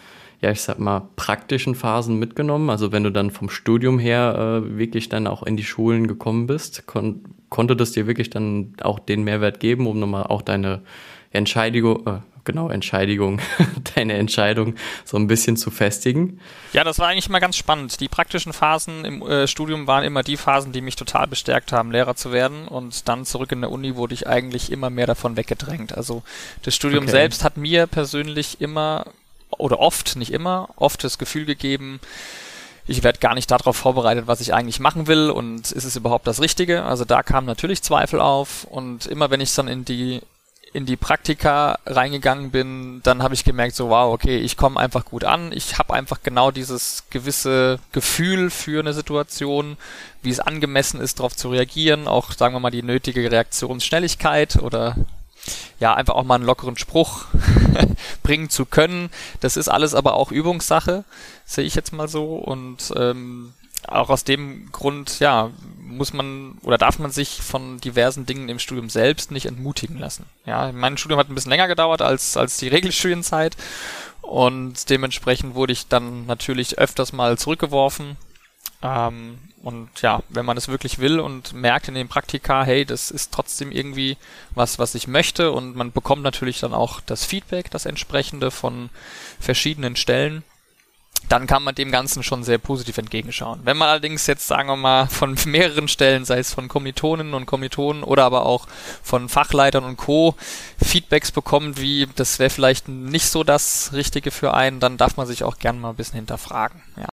ja, 0.40 0.52
ich 0.52 0.60
sag 0.60 0.78
mal, 0.78 1.08
praktischen 1.16 1.74
Phasen 1.74 2.18
mitgenommen? 2.18 2.70
Also 2.70 2.92
wenn 2.92 3.02
du 3.02 3.10
dann 3.10 3.30
vom 3.30 3.50
Studium 3.50 3.98
her 3.98 4.62
äh, 4.64 4.78
wirklich 4.78 5.08
dann 5.08 5.26
auch 5.26 5.42
in 5.42 5.56
die 5.56 5.64
Schulen 5.64 6.06
gekommen 6.06 6.46
bist, 6.46 6.86
kon 6.86 7.24
konnte 7.50 7.74
das 7.74 7.92
dir 7.92 8.06
wirklich 8.06 8.28
dann 8.28 8.74
auch 8.82 8.98
den 8.98 9.24
Mehrwert 9.24 9.58
geben, 9.58 9.86
um 9.86 9.98
nochmal 9.98 10.24
auch 10.24 10.42
deine 10.42 10.82
Entscheidung, 11.30 12.06
äh, 12.06 12.20
genau, 12.48 12.70
Entscheidung, 12.70 13.40
deine 13.94 14.14
Entscheidung 14.14 14.74
so 15.04 15.18
ein 15.18 15.26
bisschen 15.26 15.58
zu 15.58 15.70
festigen? 15.70 16.40
Ja, 16.72 16.82
das 16.82 16.98
war 16.98 17.08
eigentlich 17.08 17.28
immer 17.28 17.40
ganz 17.40 17.56
spannend. 17.56 18.00
Die 18.00 18.08
praktischen 18.08 18.54
Phasen 18.54 19.04
im 19.04 19.22
äh, 19.22 19.46
Studium 19.46 19.86
waren 19.86 20.02
immer 20.02 20.22
die 20.22 20.38
Phasen, 20.38 20.72
die 20.72 20.80
mich 20.80 20.96
total 20.96 21.26
bestärkt 21.26 21.72
haben, 21.72 21.92
Lehrer 21.92 22.16
zu 22.16 22.32
werden. 22.32 22.66
Und 22.66 23.06
dann 23.06 23.26
zurück 23.26 23.52
in 23.52 23.60
der 23.60 23.70
Uni 23.70 23.96
wurde 23.96 24.14
ich 24.14 24.26
eigentlich 24.26 24.72
immer 24.72 24.88
mehr 24.88 25.06
davon 25.06 25.36
weggedrängt. 25.36 25.94
Also 25.94 26.22
das 26.62 26.74
Studium 26.74 27.04
okay. 27.04 27.12
selbst 27.12 27.44
hat 27.44 27.58
mir 27.58 27.86
persönlich 27.86 28.62
immer 28.62 29.04
oder 29.50 29.78
oft, 29.78 30.16
nicht 30.16 30.32
immer, 30.32 30.70
oft 30.76 31.04
das 31.04 31.18
Gefühl 31.18 31.44
gegeben, 31.44 32.00
ich 32.86 33.02
werde 33.02 33.18
gar 33.18 33.34
nicht 33.34 33.50
darauf 33.50 33.76
vorbereitet, 33.76 34.26
was 34.26 34.40
ich 34.40 34.54
eigentlich 34.54 34.80
machen 34.80 35.06
will 35.06 35.30
und 35.30 35.70
ist 35.72 35.84
es 35.84 35.96
überhaupt 35.96 36.26
das 36.26 36.40
Richtige? 36.40 36.84
Also 36.84 37.04
da 37.04 37.22
kamen 37.22 37.46
natürlich 37.46 37.82
Zweifel 37.82 38.18
auf 38.20 38.64
und 38.64 39.04
immer 39.06 39.30
wenn 39.30 39.42
ich 39.42 39.54
dann 39.54 39.68
in 39.68 39.84
die 39.84 40.22
in 40.72 40.86
die 40.86 40.96
Praktika 40.96 41.78
reingegangen 41.86 42.50
bin, 42.50 43.00
dann 43.02 43.22
habe 43.22 43.34
ich 43.34 43.44
gemerkt, 43.44 43.74
so 43.74 43.88
wow, 43.88 44.12
okay, 44.12 44.38
ich 44.38 44.56
komme 44.56 44.78
einfach 44.78 45.04
gut 45.04 45.24
an, 45.24 45.52
ich 45.52 45.78
habe 45.78 45.94
einfach 45.94 46.22
genau 46.22 46.50
dieses 46.50 47.04
gewisse 47.10 47.78
Gefühl 47.92 48.50
für 48.50 48.80
eine 48.80 48.92
Situation, 48.92 49.76
wie 50.22 50.30
es 50.30 50.40
angemessen 50.40 51.00
ist, 51.00 51.18
darauf 51.18 51.34
zu 51.34 51.50
reagieren, 51.50 52.06
auch 52.06 52.32
sagen 52.32 52.54
wir 52.54 52.60
mal 52.60 52.70
die 52.70 52.82
nötige 52.82 53.30
Reaktionsschnelligkeit 53.30 54.56
oder 54.56 54.96
ja, 55.80 55.94
einfach 55.94 56.14
auch 56.14 56.24
mal 56.24 56.34
einen 56.34 56.44
lockeren 56.44 56.76
Spruch 56.76 57.26
bringen 58.22 58.50
zu 58.50 58.66
können. 58.66 59.10
Das 59.40 59.56
ist 59.56 59.68
alles 59.68 59.94
aber 59.94 60.14
auch 60.14 60.30
Übungssache, 60.30 61.04
sehe 61.46 61.64
ich 61.64 61.74
jetzt 61.74 61.92
mal 61.92 62.08
so. 62.08 62.36
Und 62.36 62.92
ähm, 62.96 63.54
auch 63.86 64.10
aus 64.10 64.24
dem 64.24 64.70
Grund, 64.72 65.20
ja, 65.20 65.50
muss 65.88 66.12
man 66.12 66.58
oder 66.62 66.78
darf 66.78 66.98
man 66.98 67.10
sich 67.10 67.42
von 67.42 67.80
diversen 67.80 68.26
Dingen 68.26 68.48
im 68.48 68.58
Studium 68.58 68.88
selbst 68.88 69.30
nicht 69.30 69.46
entmutigen 69.46 69.98
lassen. 69.98 70.26
Ja, 70.46 70.70
mein 70.72 70.96
Studium 70.96 71.18
hat 71.18 71.28
ein 71.28 71.34
bisschen 71.34 71.50
länger 71.50 71.68
gedauert 71.68 72.02
als, 72.02 72.36
als 72.36 72.58
die 72.58 72.68
Regelstudienzeit 72.68 73.56
und 74.22 74.90
dementsprechend 74.90 75.54
wurde 75.54 75.72
ich 75.72 75.88
dann 75.88 76.26
natürlich 76.26 76.78
öfters 76.78 77.12
mal 77.12 77.38
zurückgeworfen. 77.38 78.16
Ähm, 78.82 79.38
und 79.62 79.88
ja, 80.02 80.22
wenn 80.28 80.44
man 80.44 80.56
es 80.56 80.68
wirklich 80.68 80.98
will 80.98 81.18
und 81.18 81.52
merkt 81.52 81.88
in 81.88 81.94
den 81.94 82.08
Praktika, 82.08 82.62
hey, 82.62 82.84
das 82.84 83.10
ist 83.10 83.32
trotzdem 83.32 83.72
irgendwie 83.72 84.16
was, 84.54 84.78
was 84.78 84.94
ich 84.94 85.08
möchte 85.08 85.50
und 85.50 85.74
man 85.74 85.92
bekommt 85.92 86.22
natürlich 86.22 86.60
dann 86.60 86.74
auch 86.74 87.00
das 87.00 87.24
Feedback, 87.24 87.70
das 87.70 87.86
entsprechende 87.86 88.50
von 88.50 88.90
verschiedenen 89.40 89.96
Stellen, 89.96 90.44
dann 91.28 91.46
kann 91.46 91.62
man 91.62 91.74
dem 91.74 91.90
Ganzen 91.90 92.22
schon 92.22 92.44
sehr 92.44 92.58
positiv 92.58 92.98
entgegenschauen. 92.98 93.60
Wenn 93.64 93.76
man 93.76 93.88
allerdings 93.88 94.26
jetzt, 94.26 94.46
sagen 94.46 94.68
wir 94.68 94.76
mal, 94.76 95.06
von 95.06 95.36
mehreren 95.46 95.88
Stellen, 95.88 96.24
sei 96.24 96.38
es 96.38 96.54
von 96.54 96.68
Kommilitonen 96.68 97.34
und 97.34 97.46
Kommilitonen 97.46 98.02
oder 98.02 98.24
aber 98.24 98.46
auch 98.46 98.66
von 99.02 99.28
Fachleitern 99.28 99.84
und 99.84 99.96
Co. 99.96 100.34
Feedbacks 100.82 101.32
bekommt, 101.32 101.80
wie 101.80 102.08
das 102.16 102.38
wäre 102.38 102.50
vielleicht 102.50 102.88
nicht 102.88 103.26
so 103.26 103.44
das 103.44 103.92
Richtige 103.92 104.30
für 104.30 104.54
einen, 104.54 104.80
dann 104.80 104.96
darf 104.96 105.16
man 105.16 105.26
sich 105.26 105.44
auch 105.44 105.58
gerne 105.58 105.78
mal 105.78 105.90
ein 105.90 105.96
bisschen 105.96 106.16
hinterfragen. 106.16 106.82
Ja. 106.96 107.08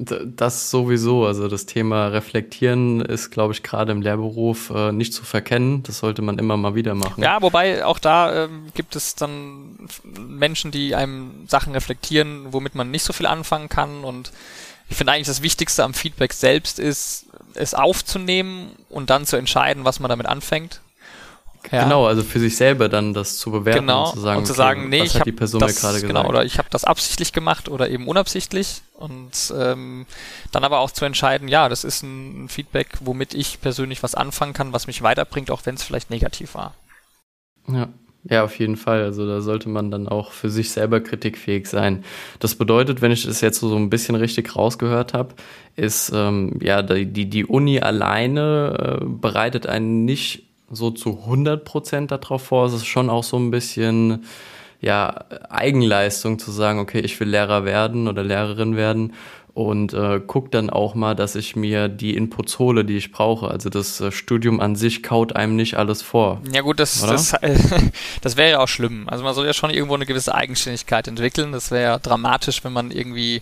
Das 0.00 0.70
sowieso. 0.70 1.26
Also 1.26 1.48
das 1.48 1.66
Thema 1.66 2.06
Reflektieren 2.08 3.00
ist, 3.00 3.30
glaube 3.30 3.52
ich, 3.52 3.64
gerade 3.64 3.90
im 3.90 4.00
Lehrberuf 4.00 4.70
äh, 4.70 4.92
nicht 4.92 5.12
zu 5.12 5.24
verkennen. 5.24 5.82
Das 5.82 5.98
sollte 5.98 6.22
man 6.22 6.38
immer 6.38 6.56
mal 6.56 6.76
wieder 6.76 6.94
machen. 6.94 7.22
Ja, 7.22 7.42
wobei 7.42 7.84
auch 7.84 7.98
da 7.98 8.44
ähm, 8.44 8.68
gibt 8.74 8.94
es 8.94 9.16
dann 9.16 9.88
Menschen, 10.16 10.70
die 10.70 10.94
einem 10.94 11.48
Sachen 11.48 11.72
reflektieren, 11.72 12.52
womit 12.52 12.76
man 12.76 12.92
nicht 12.92 13.02
so 13.02 13.12
viel 13.12 13.26
anfangen 13.26 13.68
kann. 13.68 14.04
Und 14.04 14.30
ich 14.88 14.96
finde 14.96 15.14
eigentlich 15.14 15.26
das 15.26 15.42
Wichtigste 15.42 15.82
am 15.82 15.94
Feedback 15.94 16.32
selbst 16.32 16.78
ist, 16.78 17.26
es 17.54 17.74
aufzunehmen 17.74 18.70
und 18.88 19.10
dann 19.10 19.26
zu 19.26 19.36
entscheiden, 19.36 19.84
was 19.84 19.98
man 19.98 20.08
damit 20.08 20.26
anfängt. 20.26 20.80
Ja. 21.70 21.84
Genau, 21.84 22.06
also 22.06 22.22
für 22.22 22.40
sich 22.40 22.56
selber 22.56 22.88
dann 22.88 23.12
das 23.14 23.38
zu 23.38 23.50
bewerten 23.50 23.80
genau. 23.80 24.06
und 24.06 24.14
zu 24.14 24.20
sagen, 24.20 24.38
und 24.38 24.46
zu 24.46 24.52
sagen 24.54 24.80
okay, 24.80 24.88
nee, 24.88 25.00
was 25.00 25.08
ich 25.08 25.20
hat 25.20 25.26
die 25.26 25.32
Person 25.32 25.60
das, 25.60 25.74
mir 25.74 25.80
gerade 25.80 26.00
genau, 26.00 26.20
gesagt. 26.20 26.28
Oder 26.28 26.44
ich 26.44 26.58
habe 26.58 26.68
das 26.70 26.84
absichtlich 26.84 27.32
gemacht 27.32 27.68
oder 27.68 27.88
eben 27.90 28.08
unabsichtlich 28.08 28.82
und 28.94 29.52
ähm, 29.56 30.06
dann 30.52 30.64
aber 30.64 30.78
auch 30.80 30.90
zu 30.90 31.04
entscheiden, 31.04 31.48
ja, 31.48 31.68
das 31.68 31.84
ist 31.84 32.02
ein 32.02 32.48
Feedback, 32.48 32.88
womit 33.00 33.34
ich 33.34 33.60
persönlich 33.60 34.02
was 34.02 34.14
anfangen 34.14 34.52
kann, 34.52 34.72
was 34.72 34.86
mich 34.86 35.02
weiterbringt, 35.02 35.50
auch 35.50 35.60
wenn 35.64 35.74
es 35.74 35.82
vielleicht 35.82 36.10
negativ 36.10 36.54
war. 36.54 36.74
Ja. 37.66 37.88
Ja, 38.24 38.44
auf 38.44 38.58
jeden 38.58 38.76
Fall. 38.76 39.02
Also 39.04 39.26
da 39.26 39.40
sollte 39.40 39.68
man 39.68 39.90
dann 39.90 40.08
auch 40.08 40.32
für 40.32 40.50
sich 40.50 40.70
selber 40.70 41.00
kritikfähig 41.00 41.66
sein. 41.66 42.04
Das 42.40 42.56
bedeutet, 42.56 43.00
wenn 43.00 43.12
ich 43.12 43.24
das 43.24 43.40
jetzt 43.40 43.60
so 43.60 43.74
ein 43.74 43.90
bisschen 43.90 44.16
richtig 44.16 44.54
rausgehört 44.54 45.14
habe, 45.14 45.34
ist 45.76 46.10
ähm, 46.14 46.58
ja 46.60 46.82
die, 46.82 47.30
die 47.30 47.46
Uni 47.46 47.80
alleine 47.80 49.00
äh, 49.00 49.04
bereitet 49.04 49.66
einen 49.66 50.04
nicht 50.04 50.47
so 50.70 50.90
zu 50.90 51.20
100 51.24 51.64
Prozent 51.64 52.10
darauf 52.10 52.44
vor. 52.44 52.66
Es 52.66 52.74
ist 52.74 52.86
schon 52.86 53.10
auch 53.10 53.24
so 53.24 53.36
ein 53.38 53.50
bisschen 53.50 54.24
ja, 54.80 55.24
Eigenleistung 55.48 56.38
zu 56.38 56.50
sagen, 56.50 56.78
okay, 56.78 57.00
ich 57.00 57.18
will 57.18 57.28
Lehrer 57.28 57.64
werden 57.64 58.08
oder 58.08 58.22
Lehrerin 58.22 58.76
werden. 58.76 59.14
und 59.54 59.92
äh, 59.92 60.20
gucke 60.20 60.50
dann 60.50 60.70
auch 60.70 60.94
mal, 60.94 61.16
dass 61.16 61.34
ich 61.34 61.56
mir 61.56 61.88
die 61.88 62.16
Inputs 62.16 62.60
hole, 62.60 62.84
die 62.84 62.96
ich 62.96 63.10
brauche. 63.10 63.48
Also 63.48 63.70
das 63.70 64.00
äh, 64.00 64.12
Studium 64.12 64.60
an 64.60 64.76
sich 64.76 65.02
kaut 65.02 65.34
einem 65.34 65.56
nicht 65.56 65.76
alles 65.76 66.00
vor. 66.00 66.40
Ja 66.52 66.60
gut, 66.60 66.78
das, 66.78 67.00
das, 67.00 67.34
das 68.20 68.36
wäre 68.36 68.50
ja 68.50 68.58
auch 68.60 68.68
schlimm. 68.68 69.08
Also 69.08 69.24
man 69.24 69.34
soll 69.34 69.46
ja 69.46 69.52
schon 69.52 69.70
irgendwo 69.70 69.96
eine 69.96 70.06
gewisse 70.06 70.32
Eigenständigkeit 70.32 71.08
entwickeln. 71.08 71.50
Das 71.50 71.72
wäre 71.72 71.82
ja 71.82 71.98
dramatisch, 71.98 72.62
wenn 72.62 72.72
man 72.72 72.92
irgendwie 72.92 73.40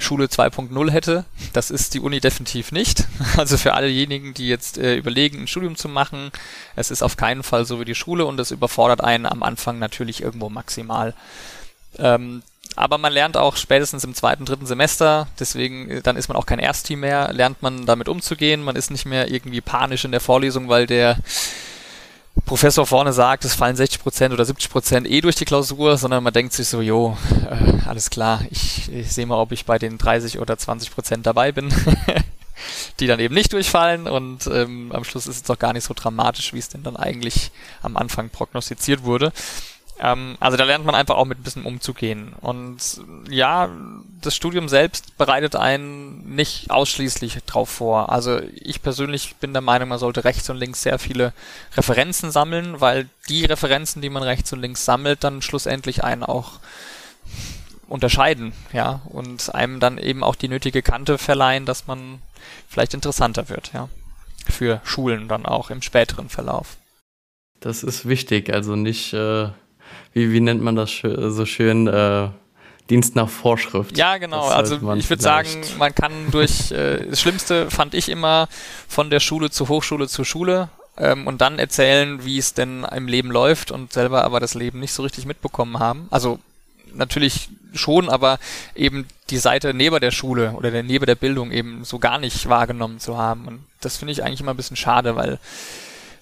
Schule 0.00 0.26
2.0 0.26 0.90
hätte. 0.90 1.24
Das 1.52 1.70
ist 1.70 1.94
die 1.94 2.00
Uni 2.00 2.20
definitiv 2.20 2.72
nicht. 2.72 3.04
Also 3.36 3.56
für 3.56 3.74
allejenigen, 3.74 4.34
die 4.34 4.48
jetzt 4.48 4.76
äh, 4.76 4.96
überlegen, 4.96 5.40
ein 5.40 5.46
Studium 5.46 5.76
zu 5.76 5.88
machen, 5.88 6.30
es 6.76 6.90
ist 6.90 7.02
auf 7.02 7.16
keinen 7.16 7.42
Fall 7.42 7.64
so 7.64 7.80
wie 7.80 7.84
die 7.84 7.94
Schule 7.94 8.26
und 8.26 8.38
es 8.40 8.50
überfordert 8.50 9.02
einen 9.02 9.24
am 9.24 9.42
Anfang 9.42 9.78
natürlich 9.78 10.22
irgendwo 10.22 10.48
maximal. 10.48 11.14
Ähm, 11.98 12.42
aber 12.76 12.98
man 12.98 13.12
lernt 13.12 13.36
auch 13.36 13.56
spätestens 13.56 14.04
im 14.04 14.14
zweiten, 14.14 14.44
dritten 14.44 14.66
Semester, 14.66 15.28
deswegen, 15.38 15.90
äh, 15.90 16.02
dann 16.02 16.16
ist 16.16 16.28
man 16.28 16.36
auch 16.36 16.46
kein 16.46 16.58
Erstteam 16.58 17.00
mehr, 17.00 17.32
lernt 17.32 17.62
man 17.62 17.86
damit 17.86 18.08
umzugehen. 18.08 18.62
Man 18.62 18.76
ist 18.76 18.90
nicht 18.90 19.06
mehr 19.06 19.30
irgendwie 19.30 19.60
panisch 19.60 20.04
in 20.04 20.12
der 20.12 20.20
Vorlesung, 20.20 20.68
weil 20.68 20.86
der 20.86 21.16
Professor 22.44 22.86
vorne 22.86 23.12
sagt, 23.12 23.44
es 23.44 23.54
fallen 23.54 23.76
60% 23.76 24.32
oder 24.32 24.44
70% 24.44 25.06
eh 25.06 25.20
durch 25.20 25.36
die 25.36 25.44
Klausur, 25.44 25.96
sondern 25.96 26.22
man 26.22 26.32
denkt 26.32 26.52
sich 26.52 26.68
so, 26.68 26.80
jo, 26.80 27.16
äh, 27.48 27.88
alles 27.88 28.10
klar, 28.10 28.42
ich, 28.50 28.92
ich 28.92 29.12
sehe 29.12 29.26
mal, 29.26 29.40
ob 29.40 29.52
ich 29.52 29.64
bei 29.64 29.78
den 29.78 29.98
30 29.98 30.38
oder 30.38 30.54
20% 30.54 31.22
dabei 31.22 31.52
bin, 31.52 31.72
die 33.00 33.06
dann 33.06 33.20
eben 33.20 33.34
nicht 33.34 33.52
durchfallen 33.52 34.06
und 34.06 34.46
ähm, 34.46 34.92
am 34.92 35.04
Schluss 35.04 35.26
ist 35.26 35.36
es 35.36 35.42
doch 35.42 35.58
gar 35.58 35.72
nicht 35.72 35.84
so 35.84 35.94
dramatisch, 35.94 36.52
wie 36.52 36.58
es 36.58 36.68
denn 36.68 36.82
dann 36.82 36.96
eigentlich 36.96 37.50
am 37.82 37.96
Anfang 37.96 38.30
prognostiziert 38.30 39.04
wurde. 39.04 39.32
Ähm, 40.00 40.36
also 40.40 40.56
da 40.56 40.64
lernt 40.64 40.84
man 40.84 40.94
einfach 40.94 41.16
auch 41.16 41.26
mit 41.26 41.38
ein 41.38 41.42
bisschen 41.42 41.64
umzugehen. 41.64 42.32
Und 42.40 42.78
ja, 43.28 43.68
das 44.22 44.34
Studium 44.34 44.68
selbst 44.68 45.16
bereitet 45.18 45.56
einen 45.56 46.34
nicht 46.34 46.70
ausschließlich 46.70 47.38
drauf 47.44 47.68
vor. 47.68 48.10
Also 48.10 48.40
ich 48.54 48.82
persönlich 48.82 49.36
bin 49.36 49.52
der 49.52 49.62
Meinung, 49.62 49.90
man 49.90 49.98
sollte 49.98 50.24
rechts 50.24 50.48
und 50.48 50.56
links 50.56 50.82
sehr 50.82 50.98
viele 50.98 51.32
Referenzen 51.76 52.30
sammeln, 52.30 52.80
weil 52.80 53.08
die 53.28 53.44
Referenzen, 53.44 54.00
die 54.00 54.10
man 54.10 54.22
rechts 54.22 54.52
und 54.52 54.60
links 54.60 54.84
sammelt, 54.84 55.22
dann 55.22 55.42
schlussendlich 55.42 56.02
einen 56.02 56.22
auch 56.22 56.60
unterscheiden, 57.88 58.52
ja, 58.72 59.00
und 59.06 59.54
einem 59.54 59.80
dann 59.80 59.98
eben 59.98 60.22
auch 60.22 60.36
die 60.36 60.48
nötige 60.48 60.80
Kante 60.80 61.18
verleihen, 61.18 61.66
dass 61.66 61.88
man 61.88 62.22
vielleicht 62.68 62.94
interessanter 62.94 63.48
wird, 63.48 63.72
ja, 63.74 63.88
für 64.48 64.80
Schulen 64.84 65.26
dann 65.26 65.44
auch 65.44 65.70
im 65.70 65.82
späteren 65.82 66.28
Verlauf. 66.28 66.76
Das 67.58 67.82
ist 67.82 68.08
wichtig, 68.08 68.52
also 68.52 68.76
nicht 68.76 69.12
äh, 69.12 69.50
wie, 70.12 70.32
wie 70.32 70.40
nennt 70.40 70.62
man 70.62 70.76
das 70.76 71.02
so 71.02 71.46
schön, 71.46 71.86
äh, 71.86 72.28
Dienst 72.90 73.14
nach 73.14 73.28
Vorschrift. 73.28 73.96
Ja, 73.96 74.18
genau. 74.18 74.48
Also 74.48 74.74
ich 74.96 75.08
würde 75.08 75.22
sagen, 75.22 75.48
man 75.78 75.94
kann 75.94 76.12
durch, 76.32 76.72
äh, 76.72 77.06
das 77.08 77.20
Schlimmste 77.20 77.70
fand 77.70 77.94
ich 77.94 78.08
immer 78.08 78.48
von 78.88 79.10
der 79.10 79.20
Schule 79.20 79.50
zu 79.50 79.68
Hochschule 79.68 80.08
zu 80.08 80.24
Schule 80.24 80.68
ähm, 80.98 81.28
und 81.28 81.40
dann 81.40 81.60
erzählen, 81.60 82.24
wie 82.24 82.36
es 82.36 82.52
denn 82.52 82.84
im 82.84 83.06
Leben 83.06 83.30
läuft 83.30 83.70
und 83.70 83.92
selber 83.92 84.24
aber 84.24 84.40
das 84.40 84.54
Leben 84.54 84.80
nicht 84.80 84.92
so 84.92 85.04
richtig 85.04 85.24
mitbekommen 85.24 85.78
haben. 85.78 86.08
Also 86.10 86.40
natürlich 86.92 87.48
schon, 87.74 88.08
aber 88.08 88.40
eben 88.74 89.06
die 89.30 89.38
Seite 89.38 89.72
neben 89.72 90.00
der 90.00 90.10
Schule 90.10 90.52
oder 90.52 90.72
der 90.72 90.82
neben 90.82 91.06
der 91.06 91.14
Bildung 91.14 91.52
eben 91.52 91.84
so 91.84 92.00
gar 92.00 92.18
nicht 92.18 92.48
wahrgenommen 92.48 92.98
zu 92.98 93.16
haben. 93.16 93.46
Und 93.46 93.64
das 93.80 93.98
finde 93.98 94.12
ich 94.12 94.24
eigentlich 94.24 94.40
immer 94.40 94.52
ein 94.52 94.56
bisschen 94.56 94.76
schade, 94.76 95.14
weil 95.14 95.38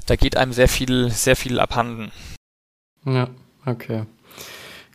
da 0.04 0.16
geht 0.16 0.36
einem 0.36 0.52
sehr 0.52 0.68
viel, 0.68 1.10
sehr 1.10 1.36
viel 1.36 1.58
abhanden. 1.58 2.12
Ja. 3.06 3.28
Okay. 3.68 4.02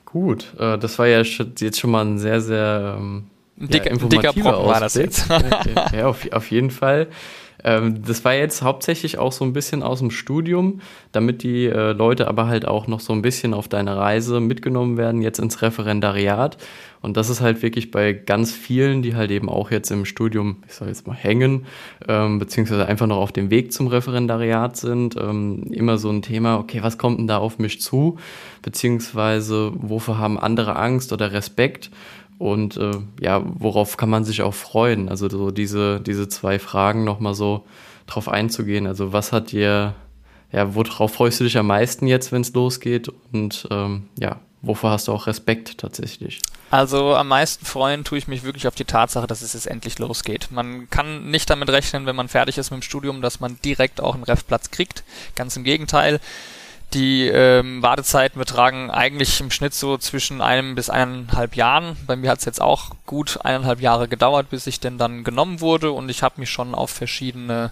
Gut, 0.06 0.54
äh, 0.60 0.78
das 0.78 1.00
war 1.00 1.08
ja 1.08 1.22
jetzt 1.22 1.80
schon 1.80 1.92
mal 1.92 2.06
ein 2.06 2.20
sehr, 2.20 2.40
sehr 2.42 2.98
ähm, 3.00 3.26
dicker, 3.56 3.92
ja, 3.92 3.98
dicker 3.98 4.34
Brocken 4.34 4.44
war 4.44 4.80
das 4.80 4.96
jetzt. 4.96 5.28
ja, 5.94 6.06
auf, 6.08 6.32
auf 6.32 6.52
jeden 6.52 6.72
Fall. 6.72 7.08
Ähm, 7.64 8.04
das 8.04 8.24
war 8.26 8.34
jetzt 8.34 8.62
hauptsächlich 8.62 9.18
auch 9.18 9.32
so 9.32 9.46
ein 9.46 9.54
bisschen 9.54 9.84
aus 9.84 10.00
dem 10.00 10.12
Studium, 10.12 10.82
damit 11.12 11.44
die 11.44 11.66
äh, 11.66 11.94
Leute 11.94 12.28
aber 12.28 12.48
halt 12.48 12.68
auch 12.68 12.88
noch 12.88 13.00
so 13.00 13.14
ein 13.14 13.22
bisschen 13.22 13.54
auf 13.54 13.68
deine 13.68 13.96
Reise 13.98 14.40
mitgenommen 14.40 14.98
werden, 14.98 15.22
jetzt 15.22 15.40
ins 15.40 15.62
Referendariat. 15.62 16.58
Und 17.04 17.18
das 17.18 17.30
ist 17.30 17.42
halt 17.42 17.62
wirklich 17.62 17.92
bei 17.92 18.14
ganz 18.14 18.54
vielen, 18.54 19.02
die 19.02 19.14
halt 19.14 19.30
eben 19.30 19.50
auch 19.50 19.72
jetzt 19.72 19.92
im 19.92 20.06
Studium, 20.06 20.64
ich 20.68 20.74
soll 20.74 20.88
jetzt 20.88 21.06
mal 21.06 21.16
hängen, 21.16 21.66
ähm, 22.08 22.40
beziehungsweise 22.40 22.86
einfach 22.86 23.08
noch 23.08 23.18
auf 23.18 23.34
dem 23.34 23.50
Weg 23.50 23.74
zum 23.74 23.88
Referendariat 23.88 24.78
sind, 24.78 25.18
ähm, 25.18 25.64
immer 25.70 25.98
so 25.98 26.10
ein 26.10 26.22
Thema, 26.22 26.60
okay, 26.60 26.82
was 26.82 26.98
kommt 26.98 27.20
denn 27.20 27.28
da 27.28 27.40
auf 27.40 27.60
mich 27.60 27.82
zu? 27.82 28.20
Beziehungsweise 28.62 29.74
wofür 29.76 30.18
haben 30.18 30.40
andere 30.40 30.78
Angst 30.78 31.12
oder 31.12 31.34
Respekt? 31.34 31.92
Und 32.40 32.78
äh, 32.78 32.92
ja, 33.22 33.42
worauf 33.44 33.98
kann 33.98 34.10
man 34.10 34.26
sich 34.26 34.42
auch 34.42 34.54
freuen? 34.54 35.10
Also 35.10 35.30
so 35.30 35.52
diese, 35.52 36.02
diese 36.02 36.28
zwei 36.28 36.60
Fragen 36.60 37.04
nochmal 37.04 37.36
so 37.36 37.66
drauf 38.08 38.28
einzugehen. 38.28 38.88
Also 38.88 39.14
was 39.14 39.32
hat 39.32 39.52
dir, 39.52 39.96
ja, 40.52 40.76
worauf 40.76 41.14
freust 41.14 41.40
du 41.40 41.44
dich 41.46 41.58
am 41.58 41.68
meisten 41.68 42.08
jetzt, 42.08 42.32
wenn 42.32 42.42
es 42.42 42.54
losgeht? 42.54 43.10
Und 43.32 43.68
ähm, 43.72 44.10
ja, 44.20 44.40
wovor 44.62 44.92
hast 44.92 45.08
du 45.08 45.12
auch 45.14 45.28
Respekt 45.28 45.78
tatsächlich? 45.78 46.42
Also 46.72 47.16
am 47.16 47.28
meisten 47.28 47.66
freuen 47.66 48.04
tue 48.04 48.18
ich 48.18 48.28
mich 48.28 48.44
wirklich 48.44 48.68
auf 48.68 48.74
die 48.74 48.86
Tatsache, 48.86 49.28
dass 49.28 49.44
es 49.44 49.54
jetzt 49.54 49.68
endlich 49.68 50.00
losgeht. 50.00 50.48
Man 50.50 50.90
kann 50.90 51.30
nicht 51.30 51.50
damit 51.50 51.70
rechnen, 51.70 52.08
wenn 52.08 52.16
man 52.16 52.30
fertig 52.30 52.58
ist 52.58 52.72
mit 52.72 52.82
dem 52.82 52.84
Studium, 52.84 53.22
dass 53.22 53.40
man 53.40 53.60
direkt 53.64 54.02
auch 54.02 54.16
einen 54.16 54.24
Refplatz 54.24 54.72
kriegt. 54.72 55.04
Ganz 55.36 55.56
im 55.56 55.64
Gegenteil. 55.64 56.20
Die 56.94 57.28
ähm, 57.28 57.82
Wartezeiten 57.82 58.38
betragen 58.38 58.92
eigentlich 58.92 59.40
im 59.42 59.50
Schnitt 59.50 59.74
so 59.74 59.98
zwischen 59.98 60.42
einem 60.42 60.76
bis 60.76 60.92
eineinhalb 60.92 61.56
Jahren. 61.56 61.98
Bei 62.06 62.16
mir 62.16 62.30
hat 62.30 62.40
es 62.40 62.46
jetzt 62.46 62.62
auch 62.62 62.92
gut 63.08 63.40
eineinhalb 63.44 63.82
Jahre 63.82 64.08
gedauert, 64.08 64.52
bis 64.52 64.68
ich 64.68 64.80
denn 64.80 65.00
dann 65.00 65.24
genommen 65.24 65.60
wurde 65.60 65.92
und 65.92 66.10
ich 66.10 66.22
habe 66.22 66.40
mich 66.40 66.52
schon 66.52 66.76
auf 66.76 66.92
verschiedene 66.92 67.72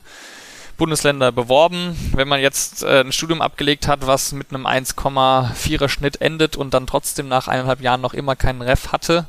Bundesländer 0.77 1.31
beworben. 1.31 1.95
Wenn 2.15 2.27
man 2.27 2.41
jetzt 2.41 2.81
äh, 2.81 3.01
ein 3.01 3.11
Studium 3.11 3.43
abgelegt 3.43 3.87
hat, 3.87 4.07
was 4.07 4.31
mit 4.31 4.49
einem 4.49 4.65
1,4er 4.65 5.87
Schnitt 5.87 6.19
endet 6.19 6.57
und 6.57 6.73
dann 6.73 6.87
trotzdem 6.87 7.27
nach 7.27 7.47
eineinhalb 7.47 7.81
Jahren 7.81 8.01
noch 8.01 8.15
immer 8.15 8.35
keinen 8.35 8.63
Ref 8.63 8.91
hatte, 8.91 9.27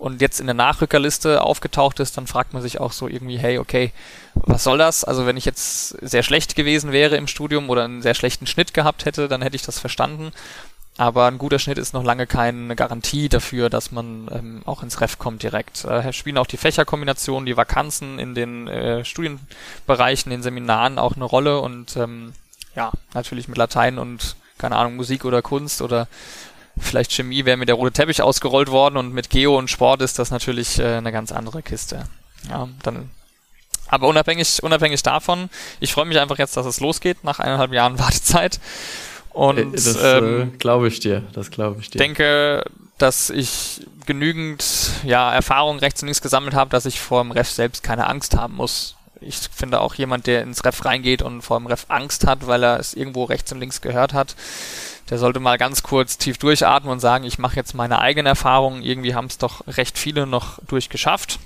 und 0.00 0.22
jetzt 0.22 0.40
in 0.40 0.46
der 0.46 0.54
Nachrückerliste 0.54 1.42
aufgetaucht 1.42 2.00
ist, 2.00 2.16
dann 2.16 2.26
fragt 2.26 2.54
man 2.54 2.62
sich 2.62 2.80
auch 2.80 2.92
so 2.92 3.06
irgendwie, 3.06 3.38
hey, 3.38 3.58
okay, 3.58 3.92
was 4.34 4.64
soll 4.64 4.78
das? 4.78 5.04
Also 5.04 5.26
wenn 5.26 5.36
ich 5.36 5.44
jetzt 5.44 5.88
sehr 6.00 6.22
schlecht 6.22 6.56
gewesen 6.56 6.90
wäre 6.90 7.16
im 7.16 7.26
Studium 7.26 7.68
oder 7.68 7.84
einen 7.84 8.00
sehr 8.00 8.14
schlechten 8.14 8.46
Schnitt 8.46 8.72
gehabt 8.72 9.04
hätte, 9.04 9.28
dann 9.28 9.42
hätte 9.42 9.56
ich 9.56 9.62
das 9.62 9.78
verstanden. 9.78 10.32
Aber 10.96 11.26
ein 11.26 11.36
guter 11.36 11.58
Schnitt 11.58 11.76
ist 11.76 11.92
noch 11.92 12.02
lange 12.02 12.26
keine 12.26 12.74
Garantie 12.76 13.28
dafür, 13.28 13.68
dass 13.68 13.92
man 13.92 14.28
ähm, 14.32 14.62
auch 14.64 14.82
ins 14.82 15.02
Ref 15.02 15.18
kommt 15.18 15.42
direkt. 15.42 15.84
Äh, 15.84 16.14
spielen 16.14 16.38
auch 16.38 16.46
die 16.46 16.56
Fächerkombinationen, 16.56 17.44
die 17.44 17.58
Vakanzen 17.58 18.18
in 18.18 18.34
den 18.34 18.68
äh, 18.68 19.04
Studienbereichen, 19.04 20.30
den 20.30 20.42
Seminaren 20.42 20.98
auch 20.98 21.14
eine 21.14 21.26
Rolle 21.26 21.60
und 21.60 21.94
ähm, 21.98 22.32
ja, 22.74 22.90
natürlich 23.12 23.48
mit 23.48 23.58
Latein 23.58 23.98
und 23.98 24.36
keine 24.56 24.76
Ahnung, 24.76 24.96
Musik 24.96 25.26
oder 25.26 25.42
Kunst 25.42 25.82
oder 25.82 26.08
vielleicht 26.80 27.12
Chemie 27.12 27.44
wäre 27.44 27.56
mir 27.56 27.66
der 27.66 27.74
rote 27.74 27.92
Teppich 27.92 28.22
ausgerollt 28.22 28.70
worden 28.70 28.96
und 28.96 29.12
mit 29.12 29.30
Geo 29.30 29.56
und 29.56 29.70
Sport 29.70 30.02
ist 30.02 30.18
das 30.18 30.30
natürlich 30.30 30.78
äh, 30.78 30.96
eine 30.96 31.12
ganz 31.12 31.32
andere 31.32 31.62
Kiste. 31.62 32.04
Ja, 32.48 32.68
dann 32.82 33.10
aber 33.90 34.06
unabhängig, 34.06 34.62
unabhängig 34.62 35.02
davon, 35.02 35.50
ich 35.80 35.92
freue 35.92 36.04
mich 36.04 36.20
einfach 36.20 36.38
jetzt, 36.38 36.56
dass 36.56 36.64
es 36.64 36.80
losgeht 36.80 37.24
nach 37.24 37.40
eineinhalb 37.40 37.72
Jahren 37.72 37.98
Wartezeit. 37.98 38.60
Und 39.30 39.58
äh, 39.58 39.66
das 39.72 39.96
äh, 39.96 40.18
ähm, 40.18 40.58
glaube 40.58 40.88
ich 40.88 41.00
dir, 41.00 41.22
das 41.32 41.50
glaube 41.50 41.80
ich 41.80 41.90
dir. 41.90 41.98
denke, 41.98 42.64
dass 42.98 43.30
ich 43.30 43.86
genügend 44.06 44.64
ja, 45.04 45.32
Erfahrung 45.32 45.78
rechts 45.78 46.02
und 46.02 46.08
links 46.08 46.20
gesammelt 46.22 46.54
habe, 46.54 46.70
dass 46.70 46.86
ich 46.86 47.00
vor 47.00 47.22
dem 47.22 47.32
Ref 47.32 47.48
selbst 47.48 47.82
keine 47.82 48.06
Angst 48.08 48.36
haben 48.36 48.54
muss. 48.54 48.96
Ich 49.20 49.36
finde 49.36 49.80
auch 49.80 49.94
jemand, 49.94 50.26
der 50.26 50.42
ins 50.42 50.64
Ref 50.64 50.84
reingeht 50.84 51.22
und 51.22 51.42
vor 51.42 51.58
dem 51.58 51.66
Ref 51.66 51.86
Angst 51.88 52.26
hat, 52.26 52.46
weil 52.46 52.62
er 52.62 52.78
es 52.78 52.94
irgendwo 52.94 53.24
rechts 53.24 53.52
und 53.52 53.60
links 53.60 53.80
gehört 53.80 54.14
hat, 54.14 54.34
der 55.10 55.18
sollte 55.18 55.40
mal 55.40 55.58
ganz 55.58 55.82
kurz 55.82 56.18
tief 56.18 56.38
durchatmen 56.38 56.92
und 56.92 57.00
sagen, 57.00 57.24
ich 57.24 57.38
mache 57.38 57.56
jetzt 57.56 57.74
meine 57.74 57.98
eigenen 57.98 58.26
Erfahrungen. 58.26 58.82
Irgendwie 58.82 59.14
haben 59.14 59.26
es 59.26 59.38
doch 59.38 59.66
recht 59.66 59.98
viele 59.98 60.26
noch 60.26 60.60
durchgeschafft. 60.68 61.40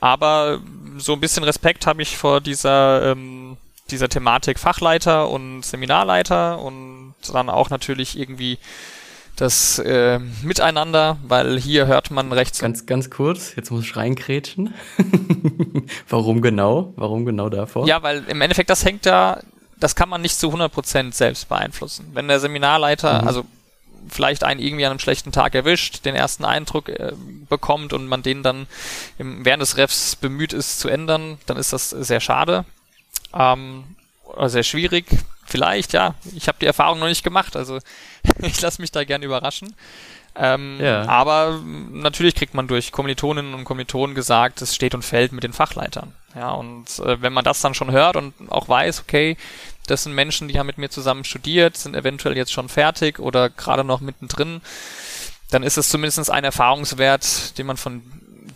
Aber 0.00 0.60
so 0.96 1.12
ein 1.12 1.20
bisschen 1.20 1.44
Respekt 1.44 1.86
habe 1.86 2.02
ich 2.02 2.16
vor 2.16 2.40
dieser, 2.40 3.12
ähm, 3.12 3.58
dieser 3.90 4.08
Thematik 4.08 4.58
Fachleiter 4.58 5.28
und 5.28 5.62
Seminarleiter 5.62 6.60
und 6.60 7.14
dann 7.32 7.50
auch 7.50 7.68
natürlich 7.68 8.18
irgendwie 8.18 8.58
das 9.36 9.78
äh, 9.78 10.18
Miteinander, 10.42 11.18
weil 11.22 11.60
hier 11.60 11.86
hört 11.86 12.10
man 12.10 12.32
rechts. 12.32 12.58
Ganz, 12.58 12.86
ganz 12.86 13.10
kurz, 13.10 13.54
jetzt 13.54 13.70
muss 13.70 13.84
ich 13.84 13.96
reinkrätschen. 13.96 14.74
Warum 16.08 16.42
genau? 16.42 16.92
Warum 16.96 17.24
genau 17.24 17.48
davor? 17.48 17.86
Ja, 17.86 18.02
weil 18.02 18.24
im 18.28 18.40
Endeffekt 18.40 18.70
das 18.70 18.84
hängt 18.84 19.04
ja 19.06 19.40
das 19.80 19.94
kann 19.94 20.08
man 20.08 20.20
nicht 20.20 20.38
zu 20.38 20.48
100% 20.48 21.12
selbst 21.12 21.48
beeinflussen. 21.48 22.10
Wenn 22.12 22.28
der 22.28 22.40
Seminarleiter, 22.40 23.22
mhm. 23.22 23.28
also 23.28 23.44
vielleicht 24.08 24.44
einen 24.44 24.60
irgendwie 24.60 24.84
an 24.84 24.92
einem 24.92 25.00
schlechten 25.00 25.32
Tag 25.32 25.54
erwischt, 25.54 26.04
den 26.04 26.14
ersten 26.14 26.44
Eindruck 26.44 26.88
äh, 26.88 27.12
bekommt 27.48 27.92
und 27.92 28.06
man 28.06 28.22
den 28.22 28.42
dann 28.42 28.66
im, 29.18 29.44
während 29.44 29.62
des 29.62 29.76
Refs 29.76 30.16
bemüht 30.16 30.52
ist 30.52 30.80
zu 30.80 30.88
ändern, 30.88 31.38
dann 31.46 31.56
ist 31.56 31.72
das 31.72 31.90
sehr 31.90 32.20
schade. 32.20 32.64
Ähm, 33.34 33.84
oder 34.24 34.48
sehr 34.48 34.62
schwierig. 34.62 35.06
Vielleicht, 35.44 35.92
ja. 35.92 36.14
Ich 36.34 36.48
habe 36.48 36.58
die 36.60 36.66
Erfahrung 36.66 36.98
noch 36.98 37.06
nicht 37.06 37.24
gemacht, 37.24 37.56
also 37.56 37.78
ich 38.38 38.60
lasse 38.60 38.80
mich 38.80 38.92
da 38.92 39.04
gerne 39.04 39.24
überraschen. 39.24 39.74
Ähm, 40.34 40.78
ja. 40.80 41.06
Aber 41.06 41.60
natürlich 41.90 42.34
kriegt 42.34 42.54
man 42.54 42.68
durch 42.68 42.92
Kommilitoninnen 42.92 43.54
und 43.54 43.64
Kommilitonen 43.64 44.14
gesagt, 44.14 44.62
es 44.62 44.74
steht 44.74 44.94
und 44.94 45.02
fällt 45.04 45.32
mit 45.32 45.42
den 45.42 45.52
Fachleitern. 45.52 46.14
Ja, 46.34 46.50
und 46.50 46.98
äh, 47.00 47.20
wenn 47.22 47.32
man 47.32 47.44
das 47.44 47.60
dann 47.60 47.74
schon 47.74 47.90
hört 47.90 48.16
und 48.16 48.34
auch 48.50 48.68
weiß, 48.68 49.00
okay, 49.00 49.36
das 49.86 50.02
sind 50.02 50.14
Menschen, 50.14 50.48
die 50.48 50.58
haben 50.58 50.66
mit 50.66 50.78
mir 50.78 50.90
zusammen 50.90 51.24
studiert, 51.24 51.76
sind 51.76 51.96
eventuell 51.96 52.36
jetzt 52.36 52.52
schon 52.52 52.68
fertig 52.68 53.18
oder 53.18 53.48
gerade 53.48 53.84
noch 53.84 54.00
mittendrin, 54.00 54.60
dann 55.50 55.62
ist 55.62 55.78
es 55.78 55.88
zumindest 55.88 56.30
ein 56.30 56.44
Erfahrungswert, 56.44 57.56
den 57.56 57.66
man 57.66 57.76
von 57.78 58.02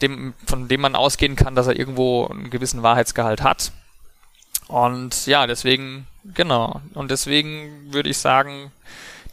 dem, 0.03 0.35
von 0.47 0.69
dem 0.69 0.81
man 0.81 0.95
ausgehen 0.95 1.37
kann, 1.37 1.55
dass 1.55 1.67
er 1.67 1.79
irgendwo 1.79 2.27
einen 2.27 2.51
gewissen 2.51 2.83
Wahrheitsgehalt 2.83 3.43
hat. 3.43 3.73
Und 4.69 5.27
ja, 5.27 5.47
deswegen, 5.47 6.07
genau. 6.25 6.81
Und 6.95 7.11
deswegen 7.11 7.93
würde 7.93 8.11
ich 8.11 8.19
sagen, 8.19 8.73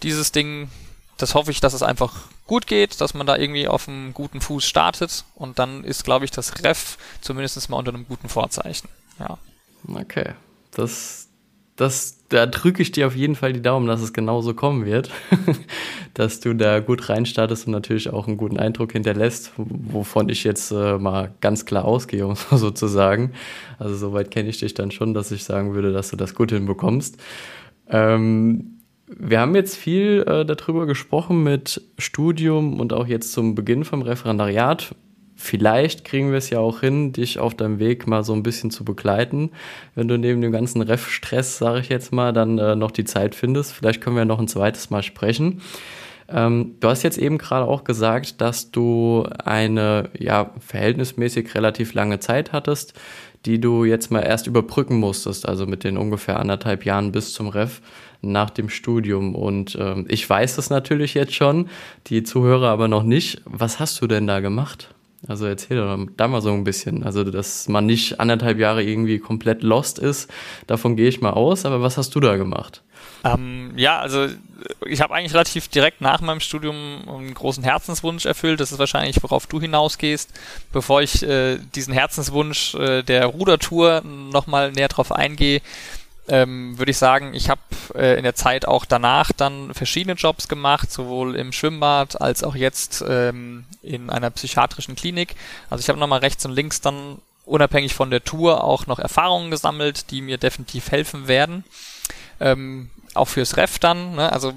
dieses 0.04 0.32
Ding, 0.32 0.70
das 1.20 1.36
hoffe 1.36 1.52
ich, 1.52 1.60
dass 1.60 1.74
es 1.74 1.84
einfach 1.84 2.22
gut 2.48 2.66
geht, 2.66 3.00
dass 3.02 3.14
man 3.14 3.28
da 3.28 3.38
irgendwie 3.38 3.68
auf 3.68 3.88
einem 3.88 4.14
guten 4.14 4.42
Fuß 4.42 4.66
startet 4.66 5.26
und 5.36 5.60
dann 5.60 5.84
ist, 5.84 6.04
glaube 6.04 6.26
ich, 6.26 6.32
das 6.32 6.64
Ref 6.64 6.98
zumindest 7.22 7.70
mal 7.70 7.78
unter 7.78 7.94
einem 7.94 8.08
guten 8.08 8.30
Vorzeichen. 8.30 8.90
Ja. 9.20 9.38
Okay. 9.88 10.32
Das, 10.72 11.28
das, 11.76 12.20
da 12.30 12.46
drücke 12.46 12.82
ich 12.82 12.92
dir 12.92 13.06
auf 13.06 13.16
jeden 13.16 13.36
Fall 13.36 13.52
die 13.52 13.62
Daumen, 13.62 13.88
dass 13.88 14.02
es 14.02 14.14
genauso 14.14 14.54
kommen 14.54 14.86
wird, 14.86 15.12
dass 16.14 16.40
du 16.40 16.54
da 16.54 16.80
gut 16.80 17.10
reinstartest 17.10 17.68
und 17.68 17.74
natürlich 17.74 18.10
auch 18.10 18.28
einen 18.28 18.38
guten 18.38 18.58
Eindruck 18.58 18.94
hinterlässt, 18.94 19.52
wovon 19.58 20.30
ich 20.30 20.46
jetzt 20.46 20.72
äh, 20.72 20.98
mal 20.98 21.34
ganz 21.42 21.66
klar 21.66 21.84
ausgehe, 21.84 22.26
um 22.28 22.36
so 22.36 22.72
zu 22.72 22.88
sagen. 22.88 23.34
Also 23.78 23.96
soweit 23.96 24.32
kenne 24.32 24.48
ich 24.48 24.60
dich 24.60 24.74
dann 24.74 24.92
schon, 24.92 25.14
dass 25.14 25.32
ich 25.32 25.44
sagen 25.44 25.74
würde, 25.74 25.92
dass 25.92 26.12
du 26.12 26.16
das 26.16 26.34
gut 26.34 26.52
hinbekommst. 26.52 27.18
Ähm, 27.90 28.79
wir 29.18 29.40
haben 29.40 29.56
jetzt 29.56 29.76
viel 29.76 30.24
äh, 30.28 30.46
darüber 30.46 30.86
gesprochen 30.86 31.44
mit 31.44 31.82
Studium 31.98 32.80
und 32.80 32.94
auch 32.94 33.08
jetzt 33.08 33.32
zum 33.32 33.56
Beginn 33.56 33.84
vom 33.84 34.02
Referendariat 34.02 34.96
vielleicht 35.40 36.04
kriegen 36.04 36.32
wir 36.32 36.38
es 36.38 36.50
ja 36.50 36.60
auch 36.60 36.82
hin, 36.82 37.14
dich 37.14 37.40
auf 37.40 37.56
deinem 37.56 37.80
Weg 37.80 38.08
mal 38.08 38.24
so 38.24 38.34
ein 38.34 38.44
bisschen 38.44 38.72
zu 38.72 38.84
begleiten. 38.84 39.52
Wenn 39.96 40.10
du 40.10 40.18
neben 40.18 40.42
dem 40.42 40.52
ganzen 40.52 40.82
Ref-Stress, 40.82 41.58
sage 41.58 41.80
ich 41.80 41.90
jetzt 41.90 42.12
mal, 42.12 42.34
dann 42.34 42.58
äh, 42.58 42.76
noch 42.76 42.92
die 42.92 43.06
Zeit 43.06 43.36
findest. 43.36 43.72
Vielleicht 43.72 44.02
können 44.02 44.18
wir 44.18 44.26
noch 44.26 44.40
ein 44.40 44.50
zweites 44.50 44.90
Mal 44.90 45.02
sprechen. 45.02 45.62
Ähm, 46.28 46.76
du 46.82 46.90
hast 46.90 47.04
jetzt 47.04 47.18
eben 47.18 47.38
gerade 47.38 47.66
auch 47.66 47.86
gesagt, 47.86 48.42
dass 48.42 48.72
du 48.72 49.28
eine 49.44 50.10
ja 50.18 50.52
verhältnismäßig 50.60 51.56
relativ 51.56 51.94
lange 51.94 52.20
Zeit 52.20 52.52
hattest, 52.52 52.94
die 53.46 53.62
du 53.62 53.86
jetzt 53.86 54.12
mal 54.12 54.22
erst 54.22 54.46
überbrücken 54.46 54.98
musstest, 54.98 55.48
also 55.48 55.66
mit 55.66 55.86
den 55.86 55.98
ungefähr 55.98 56.38
anderthalb 56.38 56.86
Jahren 56.86 57.14
bis 57.14 57.34
zum 57.34 57.48
Ref 57.48 57.82
nach 58.22 58.50
dem 58.50 58.68
Studium. 58.68 59.36
Und 59.36 59.78
ähm, 59.80 60.06
ich 60.10 60.30
weiß 60.30 60.58
das 60.58 60.70
natürlich 60.70 61.14
jetzt 61.14 61.34
schon, 61.34 61.70
die 62.08 62.24
Zuhörer 62.24 62.68
aber 62.68 62.90
noch 62.90 63.04
nicht. 63.04 63.42
Was 63.46 63.80
hast 63.80 64.02
du 64.02 64.08
denn 64.08 64.28
da 64.28 64.42
gemacht? 64.42 64.94
Also 65.28 65.46
erzähl 65.46 65.78
doch 65.78 65.98
da 66.16 66.28
mal 66.28 66.42
so 66.42 66.54
ein 66.54 66.64
bisschen. 66.64 67.04
Also, 67.04 67.24
dass 67.24 67.68
man 67.68 67.86
nicht 67.86 68.20
anderthalb 68.20 68.58
Jahre 68.58 68.84
irgendwie 68.84 69.20
komplett 69.20 69.64
lost 69.64 70.00
ist, 70.00 70.32
davon 70.68 70.96
gehe 70.96 71.10
ich 71.10 71.22
mal 71.22 71.32
aus. 71.32 71.66
Aber 71.66 71.82
was 71.82 71.98
hast 71.98 72.16
du 72.16 72.20
da 72.20 72.38
gemacht? 72.38 72.82
Ähm, 73.24 73.74
ja, 73.76 74.00
also 74.00 74.28
ich 74.86 75.02
habe 75.02 75.14
eigentlich 75.14 75.34
relativ 75.34 75.68
direkt 75.68 76.00
nach 76.00 76.22
meinem 76.22 76.40
Studium 76.40 77.02
einen 77.08 77.34
großen 77.34 77.64
Herzenswunsch 77.64 78.26
erfüllt. 78.26 78.60
Das 78.60 78.72
ist 78.72 78.80
wahrscheinlich, 78.80 79.22
worauf 79.22 79.46
du 79.48 79.60
hinausgehst. 79.60 80.32
Bevor 80.72 81.02
ich 81.02 81.24
äh, 81.24 81.58
diesen 81.76 81.94
Herzenswunsch 81.94 82.76
äh, 82.76 83.04
der 83.04 83.26
Rudertour 83.26 84.02
nochmal 84.04 84.72
näher 84.72 84.88
drauf 84.88 85.12
eingehe, 85.12 85.62
ähm, 86.30 86.78
würde 86.78 86.92
ich 86.92 86.98
sagen, 86.98 87.34
ich 87.34 87.50
habe 87.50 87.62
äh, 87.96 88.18
in 88.18 88.24
der 88.24 88.36
Zeit 88.36 88.68
auch 88.68 88.86
danach 88.86 89.32
dann 89.32 89.74
verschiedene 89.74 90.16
Jobs 90.16 90.48
gemacht, 90.48 90.92
sowohl 90.92 91.36
im 91.36 91.52
Schwimmbad 91.52 92.22
als 92.22 92.44
auch 92.44 92.56
jetzt 92.56 93.04
ähm, 93.08 93.66
in 93.82 94.10
einer 94.10 94.30
psychiatrischen 94.30 94.96
Klinik. 94.96 95.36
Also 95.70 95.82
ich 95.82 95.90
habe 95.90 96.00
nochmal 96.00 96.20
rechts 96.20 96.46
und 96.46 96.52
links 96.52 96.82
dann 96.82 97.18
unabhängig 97.46 97.96
von 97.96 98.12
der 98.12 98.24
Tour 98.24 98.64
auch 98.64 98.86
noch 98.86 99.00
Erfahrungen 99.00 99.50
gesammelt, 99.50 100.12
die 100.12 100.22
mir 100.22 100.38
definitiv 100.38 100.92
helfen 100.92 101.28
werden. 101.28 101.64
Ähm, 102.40 102.92
auch 103.16 103.28
fürs 103.28 103.58
Ref 103.58 103.80
dann, 103.80 104.16
ne? 104.16 104.32
also 104.32 104.54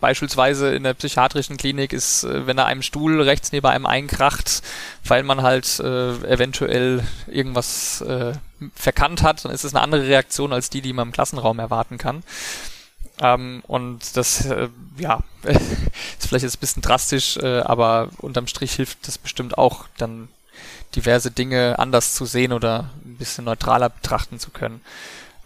beispielsweise 0.00 0.74
in 0.74 0.82
der 0.82 0.94
psychiatrischen 0.94 1.56
Klinik 1.56 1.92
ist, 1.92 2.24
äh, 2.24 2.46
wenn 2.46 2.56
da 2.56 2.64
einem 2.64 2.82
Stuhl 2.82 3.20
rechts 3.22 3.52
neben 3.52 3.66
einem 3.66 3.86
einkracht, 3.86 4.62
weil 5.04 5.22
man 5.22 5.42
halt 5.42 5.78
äh, 5.78 6.10
eventuell 6.26 7.04
irgendwas 7.28 8.00
äh, 8.00 8.32
verkannt 8.74 9.22
hat, 9.22 9.44
dann 9.44 9.52
ist 9.52 9.64
es 9.64 9.74
eine 9.74 9.82
andere 9.82 10.06
Reaktion 10.06 10.52
als 10.52 10.70
die, 10.70 10.80
die 10.80 10.92
man 10.92 11.08
im 11.08 11.12
Klassenraum 11.12 11.58
erwarten 11.58 11.98
kann. 11.98 12.22
Ähm, 13.20 13.62
und 13.66 14.16
das, 14.16 14.46
äh, 14.46 14.68
ja, 14.98 15.20
ist 15.42 16.26
vielleicht 16.26 16.44
jetzt 16.44 16.56
ein 16.56 16.60
bisschen 16.60 16.82
drastisch, 16.82 17.36
äh, 17.36 17.60
aber 17.60 18.08
unterm 18.18 18.46
Strich 18.46 18.72
hilft 18.72 19.06
das 19.06 19.18
bestimmt 19.18 19.58
auch, 19.58 19.86
dann 19.98 20.28
diverse 20.96 21.30
Dinge 21.30 21.78
anders 21.78 22.14
zu 22.14 22.24
sehen 22.24 22.52
oder 22.52 22.90
ein 23.04 23.16
bisschen 23.16 23.44
neutraler 23.44 23.90
betrachten 23.90 24.38
zu 24.38 24.50
können. 24.50 24.80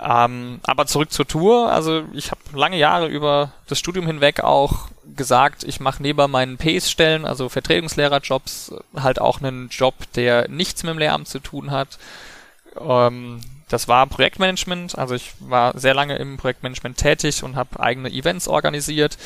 Ähm, 0.01 0.61
aber 0.65 0.87
zurück 0.87 1.13
zur 1.13 1.27
Tour. 1.27 1.71
Also 1.73 2.05
ich 2.15 2.31
habe 2.31 2.41
lange 2.53 2.77
Jahre 2.77 3.07
über 3.09 3.53
das 3.69 3.79
Studium 3.79 4.07
hinweg 4.07 4.41
auch 4.43 4.89
gesagt, 5.17 5.65
ich 5.65 5.81
mache 5.81 6.03
neben 6.03 6.31
meinen 6.31 6.57
PACE-Stellen, 6.57 7.25
also 7.25 7.49
Vertretungslehrerjobs, 7.49 8.75
halt 8.97 9.21
auch 9.21 9.41
einen 9.41 9.69
Job, 9.69 9.95
der 10.15 10.49
nichts 10.49 10.83
mit 10.83 10.91
dem 10.91 10.99
Lehramt 10.99 11.29
zu 11.29 11.39
tun 11.39 11.71
hat. 11.71 11.99
Ähm, 12.81 13.41
das 13.69 13.89
war 13.89 14.07
Projektmanagement. 14.07 14.97
Also 14.99 15.15
ich 15.15 15.33
war 15.41 15.79
sehr 15.79 15.95
lange 15.95 16.17
im 16.17 16.37
Projektmanagement 16.37 16.97
tätig 16.97 17.43
und 17.43 17.57
habe 17.57 17.81
eigene 17.81 18.11
Events 18.11 18.49
organisiert 18.49 19.17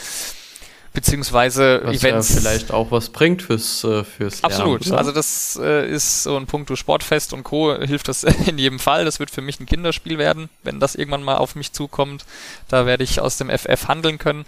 beziehungsweise 0.92 1.80
was 1.84 1.96
Events. 1.96 2.34
Ja 2.34 2.40
vielleicht 2.40 2.72
auch 2.72 2.90
was 2.90 3.10
bringt 3.10 3.42
fürs, 3.42 3.84
äh, 3.84 4.04
fürs 4.04 4.42
Absolut. 4.42 4.84
Lernen, 4.84 4.98
also 4.98 5.12
das 5.12 5.58
äh, 5.62 5.88
ist 5.88 6.24
so 6.24 6.36
ein 6.36 6.46
Punkt, 6.46 6.76
Sportfest 6.76 7.32
und 7.32 7.44
Co. 7.44 7.76
hilft 7.76 8.08
das 8.08 8.24
in 8.46 8.58
jedem 8.58 8.78
Fall. 8.78 9.04
Das 9.04 9.20
wird 9.20 9.30
für 9.30 9.40
mich 9.40 9.60
ein 9.60 9.66
Kinderspiel 9.66 10.18
werden, 10.18 10.48
wenn 10.62 10.80
das 10.80 10.94
irgendwann 10.94 11.22
mal 11.22 11.36
auf 11.36 11.54
mich 11.54 11.72
zukommt. 11.72 12.24
Da 12.68 12.86
werde 12.86 13.04
ich 13.04 13.20
aus 13.20 13.36
dem 13.36 13.50
FF 13.50 13.86
handeln 13.86 14.18
können. 14.18 14.44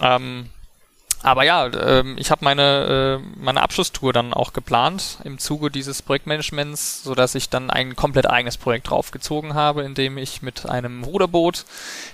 Ähm, 0.00 0.46
aber 1.22 1.44
ja, 1.44 1.66
ähm, 1.66 2.16
ich 2.18 2.30
habe 2.30 2.44
meine, 2.44 3.20
äh, 3.20 3.40
meine 3.40 3.62
Abschlusstour 3.62 4.12
dann 4.12 4.34
auch 4.34 4.52
geplant 4.52 5.18
im 5.24 5.38
Zuge 5.38 5.70
dieses 5.70 6.02
Projektmanagements, 6.02 7.04
so 7.04 7.14
dass 7.14 7.34
ich 7.34 7.48
dann 7.48 7.70
ein 7.70 7.94
komplett 7.94 8.28
eigenes 8.28 8.56
Projekt 8.56 8.90
draufgezogen 8.90 9.54
habe, 9.54 9.82
in 9.82 9.94
dem 9.94 10.18
ich 10.18 10.42
mit 10.42 10.66
einem 10.66 11.04
Ruderboot 11.04 11.64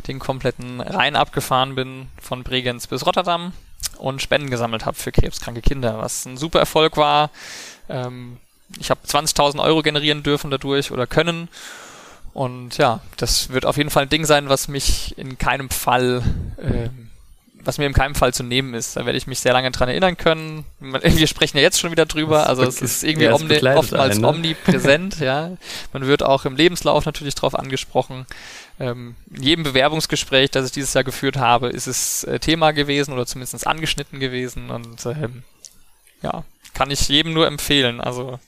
den 0.07 0.18
kompletten 0.18 0.81
Rhein 0.81 1.16
abgefahren 1.16 1.75
bin, 1.75 2.09
von 2.21 2.42
Bregenz 2.42 2.87
bis 2.87 3.07
Rotterdam 3.07 3.53
und 3.97 4.21
Spenden 4.21 4.51
gesammelt 4.51 4.85
habe 4.85 4.97
für 4.97 5.12
krebskranke 5.12 5.62
Kinder, 5.62 5.99
was 5.99 6.27
ein 6.27 6.37
super 6.37 6.59
Erfolg 6.59 6.97
war. 6.97 7.31
Ähm, 7.88 8.37
ich 8.79 8.90
habe 8.90 9.01
20.000 9.07 9.62
Euro 9.62 9.83
generieren 9.83 10.23
dürfen 10.23 10.51
dadurch 10.51 10.90
oder 10.90 11.07
können. 11.07 11.49
Und 12.35 12.77
ja, 12.77 13.01
das 13.16 13.49
wird 13.49 13.64
auf 13.64 13.79
jeden 13.79 13.90
Fall 13.90 14.05
ein 14.05 14.11
Ding 14.11 14.27
sein, 14.27 14.49
was 14.49 14.68
mich 14.68 15.16
in 15.16 15.38
keinem 15.38 15.71
Fall 15.71 16.23
ähm, 16.61 17.08
was 17.64 17.79
mir 17.79 17.87
in 17.87 17.92
keinem 17.92 18.14
Fall 18.14 18.33
zu 18.33 18.42
nehmen 18.42 18.75
ist. 18.75 18.97
Da 18.97 19.05
werde 19.05 19.18
ich 19.18 19.27
mich 19.27 19.40
sehr 19.40 19.53
lange 19.53 19.71
dran 19.71 19.88
erinnern 19.88 20.16
können. 20.16 20.64
Wir 20.81 21.27
sprechen 21.27 21.57
ja 21.57 21.62
jetzt 21.62 21.81
schon 21.81 21.90
wieder 21.90 22.07
drüber, 22.07 22.47
also 22.47 22.62
es 22.62 22.81
ist 22.81 23.05
irgendwie 23.05 23.27
ja, 23.27 23.35
omni 23.35 23.55
oftmals 23.55 24.12
einen, 24.12 24.21
ne? 24.21 24.29
omnipräsent, 24.29 25.21
ja. 25.21 25.53
Man 25.92 26.07
wird 26.07 26.23
auch 26.23 26.44
im 26.44 26.57
Lebenslauf 26.57 27.05
natürlich 27.05 27.35
darauf 27.35 27.55
angesprochen. 27.55 28.27
Ähm, 28.81 29.16
in 29.35 29.42
jedem 29.42 29.64
Bewerbungsgespräch, 29.64 30.51
das 30.51 30.66
ich 30.66 30.73
dieses 30.73 30.94
Jahr 30.94 31.05
geführt 31.05 31.37
habe, 31.37 31.68
ist 31.68 31.87
es 31.87 32.25
äh, 32.25 32.38
Thema 32.38 32.71
gewesen 32.71 33.12
oder 33.12 33.27
zumindest 33.27 33.66
angeschnitten 33.66 34.21
gewesen 34.21 34.71
und 34.71 35.05
ähm, 35.07 35.42
ja, 36.23 36.44
kann 36.75 36.90
ich 36.90 37.09
jedem 37.09 37.33
nur 37.33 37.47
empfehlen. 37.47 38.01
Also 38.01 38.38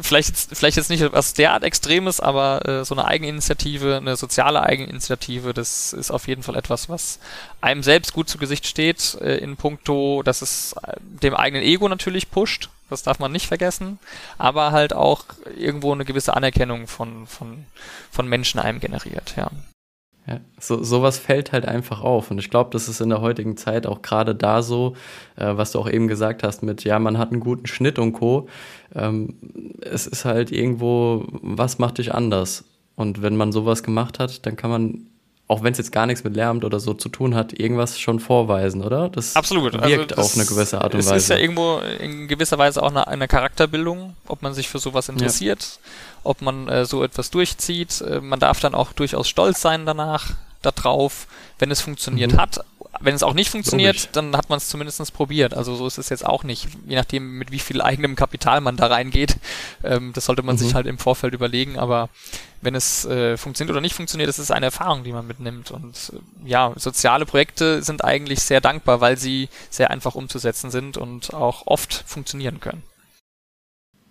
vielleicht 0.00 0.28
jetzt, 0.28 0.56
vielleicht 0.56 0.76
jetzt 0.76 0.90
nicht 0.90 1.12
was 1.12 1.34
derart 1.34 1.64
Extremes, 1.64 2.20
aber 2.20 2.66
äh, 2.66 2.84
so 2.84 2.94
eine 2.94 3.06
Eigeninitiative, 3.06 3.96
eine 3.96 4.16
soziale 4.16 4.62
Eigeninitiative, 4.62 5.52
das 5.52 5.92
ist 5.92 6.10
auf 6.10 6.28
jeden 6.28 6.42
Fall 6.42 6.56
etwas, 6.56 6.88
was 6.88 7.18
einem 7.60 7.82
selbst 7.82 8.12
gut 8.12 8.28
zu 8.28 8.38
Gesicht 8.38 8.66
steht, 8.66 9.16
äh, 9.20 9.38
in 9.38 9.56
puncto, 9.56 10.22
dass 10.22 10.42
es 10.42 10.74
äh, 10.84 10.94
dem 11.00 11.34
eigenen 11.34 11.64
Ego 11.64 11.88
natürlich 11.88 12.30
pusht, 12.30 12.70
das 12.88 13.02
darf 13.02 13.18
man 13.18 13.32
nicht 13.32 13.46
vergessen, 13.46 13.98
aber 14.38 14.72
halt 14.72 14.92
auch 14.92 15.24
irgendwo 15.56 15.92
eine 15.92 16.04
gewisse 16.04 16.36
Anerkennung 16.36 16.86
von, 16.86 17.26
von, 17.26 17.64
von 18.10 18.28
Menschen 18.28 18.60
einem 18.60 18.80
generiert, 18.80 19.34
ja. 19.36 19.50
Ja, 20.26 20.40
so, 20.58 20.82
sowas 20.82 21.18
fällt 21.18 21.52
halt 21.52 21.66
einfach 21.66 22.02
auf. 22.02 22.30
Und 22.30 22.38
ich 22.38 22.50
glaube, 22.50 22.70
das 22.72 22.88
ist 22.88 23.00
in 23.00 23.08
der 23.08 23.20
heutigen 23.20 23.56
Zeit 23.56 23.86
auch 23.86 24.02
gerade 24.02 24.34
da 24.34 24.62
so, 24.62 24.94
äh, 25.36 25.56
was 25.56 25.72
du 25.72 25.78
auch 25.78 25.90
eben 25.90 26.08
gesagt 26.08 26.42
hast, 26.42 26.62
mit, 26.62 26.84
ja, 26.84 26.98
man 26.98 27.18
hat 27.18 27.32
einen 27.32 27.40
guten 27.40 27.66
Schnitt 27.66 27.98
und 27.98 28.12
Co. 28.12 28.48
Ähm, 28.94 29.34
es 29.80 30.06
ist 30.06 30.24
halt 30.24 30.52
irgendwo, 30.52 31.24
was 31.42 31.78
macht 31.78 31.98
dich 31.98 32.14
anders? 32.14 32.64
Und 32.96 33.22
wenn 33.22 33.36
man 33.36 33.50
sowas 33.50 33.82
gemacht 33.82 34.18
hat, 34.18 34.44
dann 34.46 34.56
kann 34.56 34.70
man 34.70 35.06
auch 35.50 35.64
wenn 35.64 35.72
es 35.72 35.78
jetzt 35.78 35.90
gar 35.90 36.06
nichts 36.06 36.22
mit 36.22 36.36
Lärm 36.36 36.62
oder 36.62 36.78
so 36.78 36.94
zu 36.94 37.08
tun 37.08 37.34
hat, 37.34 37.58
irgendwas 37.58 37.98
schon 37.98 38.20
vorweisen, 38.20 38.84
oder? 38.84 39.08
Das 39.08 39.34
Absolut. 39.34 39.74
Also 39.74 39.88
wirkt 39.88 40.16
also 40.16 40.22
auf 40.22 40.36
eine 40.36 40.46
gewisse 40.46 40.80
Art 40.80 40.94
und 40.94 41.00
Weise. 41.00 41.16
Es 41.16 41.24
ist 41.24 41.28
ja 41.28 41.36
irgendwo 41.38 41.78
in 41.78 42.28
gewisser 42.28 42.56
Weise 42.56 42.80
auch 42.80 42.90
eine, 42.90 43.08
eine 43.08 43.26
Charakterbildung, 43.26 44.14
ob 44.28 44.42
man 44.42 44.54
sich 44.54 44.68
für 44.68 44.78
sowas 44.78 45.08
interessiert, 45.08 45.60
ja. 45.60 45.90
ob 46.22 46.40
man 46.40 46.68
äh, 46.68 46.84
so 46.84 47.02
etwas 47.02 47.30
durchzieht. 47.30 48.00
Äh, 48.00 48.20
man 48.20 48.38
darf 48.38 48.60
dann 48.60 48.76
auch 48.76 48.92
durchaus 48.92 49.28
stolz 49.28 49.60
sein 49.60 49.86
danach, 49.86 50.34
darauf, 50.62 51.26
wenn 51.58 51.72
es 51.72 51.80
funktioniert 51.80 52.34
mhm. 52.34 52.38
hat. 52.38 52.64
Wenn 53.00 53.14
es 53.14 53.22
auch 53.22 53.34
nicht 53.34 53.50
funktioniert, 53.50 53.96
Logisch. 53.96 54.10
dann 54.12 54.36
hat 54.36 54.50
man 54.50 54.58
es 54.58 54.68
zumindest 54.68 55.12
probiert. 55.14 55.54
Also 55.54 55.74
so 55.74 55.86
ist 55.86 55.98
es 55.98 56.10
jetzt 56.10 56.24
auch 56.24 56.44
nicht. 56.44 56.68
Je 56.86 56.96
nachdem, 56.96 57.38
mit 57.38 57.50
wie 57.50 57.58
viel 57.58 57.80
eigenem 57.80 58.14
Kapital 58.14 58.60
man 58.60 58.76
da 58.76 58.86
reingeht, 58.86 59.36
ähm, 59.82 60.12
das 60.12 60.26
sollte 60.26 60.42
man 60.42 60.56
mhm. 60.56 60.58
sich 60.60 60.74
halt 60.74 60.86
im 60.86 60.98
Vorfeld 60.98 61.34
überlegen. 61.34 61.78
Aber 61.78 62.10
wenn 62.60 62.74
es 62.74 63.06
äh, 63.06 63.36
funktioniert 63.36 63.72
oder 63.72 63.80
nicht 63.80 63.94
funktioniert, 63.94 64.28
das 64.28 64.38
ist 64.38 64.50
eine 64.50 64.66
Erfahrung, 64.66 65.02
die 65.02 65.12
man 65.12 65.26
mitnimmt. 65.26 65.70
Und 65.70 66.12
äh, 66.14 66.48
ja, 66.48 66.72
soziale 66.76 67.26
Projekte 67.26 67.82
sind 67.82 68.04
eigentlich 68.04 68.40
sehr 68.40 68.60
dankbar, 68.60 69.00
weil 69.00 69.16
sie 69.16 69.48
sehr 69.70 69.90
einfach 69.90 70.14
umzusetzen 70.14 70.70
sind 70.70 70.96
und 70.96 71.32
auch 71.32 71.66
oft 71.66 72.04
funktionieren 72.06 72.60
können. 72.60 72.82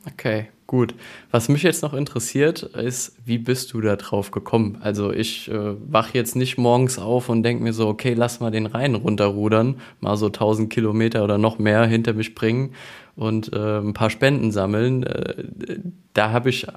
Okay, 0.08 0.50
gut. 0.70 0.94
Was 1.32 1.50
mich 1.50 1.64
jetzt 1.64 1.82
noch 1.82 1.96
interessiert, 1.96 2.62
ist, 2.62 3.18
wie 3.26 3.40
bist 3.40 3.74
du 3.74 3.82
da 3.82 3.96
drauf 3.96 4.30
gekommen? 4.30 4.78
Also 4.82 5.12
ich 5.12 5.50
äh, 5.50 5.76
wache 5.92 6.12
jetzt 6.14 6.36
nicht 6.36 6.60
morgens 6.60 7.00
auf 7.00 7.28
und 7.28 7.42
denke 7.42 7.64
mir 7.64 7.74
so, 7.74 7.88
okay, 7.88 8.14
lass 8.14 8.40
mal 8.40 8.52
den 8.52 8.68
Rhein 8.68 8.94
runterrudern, 8.94 9.82
mal 10.00 10.16
so 10.16 10.28
1000 10.28 10.72
Kilometer 10.72 11.24
oder 11.24 11.40
noch 11.40 11.58
mehr 11.58 11.86
hinter 11.88 12.14
mich 12.14 12.36
bringen 12.36 12.76
und 13.16 13.52
äh, 13.52 13.80
ein 13.80 13.94
paar 13.94 14.12
Spenden 14.12 14.52
sammeln. 14.52 15.04
Äh, 15.04 15.80
da 16.14 16.30
habe 16.32 16.50
ich 16.52 16.68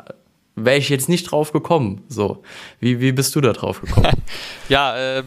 wäre 0.56 0.78
ich 0.78 0.88
jetzt 0.88 1.10
nicht 1.10 1.30
drauf 1.30 1.52
gekommen. 1.52 2.02
So, 2.08 2.42
wie, 2.80 2.98
wie 2.98 3.12
bist 3.12 3.36
du 3.36 3.42
da 3.42 3.52
drauf 3.52 3.82
gekommen? 3.82 4.08
ja, 4.70 4.96
äh, 5.18 5.22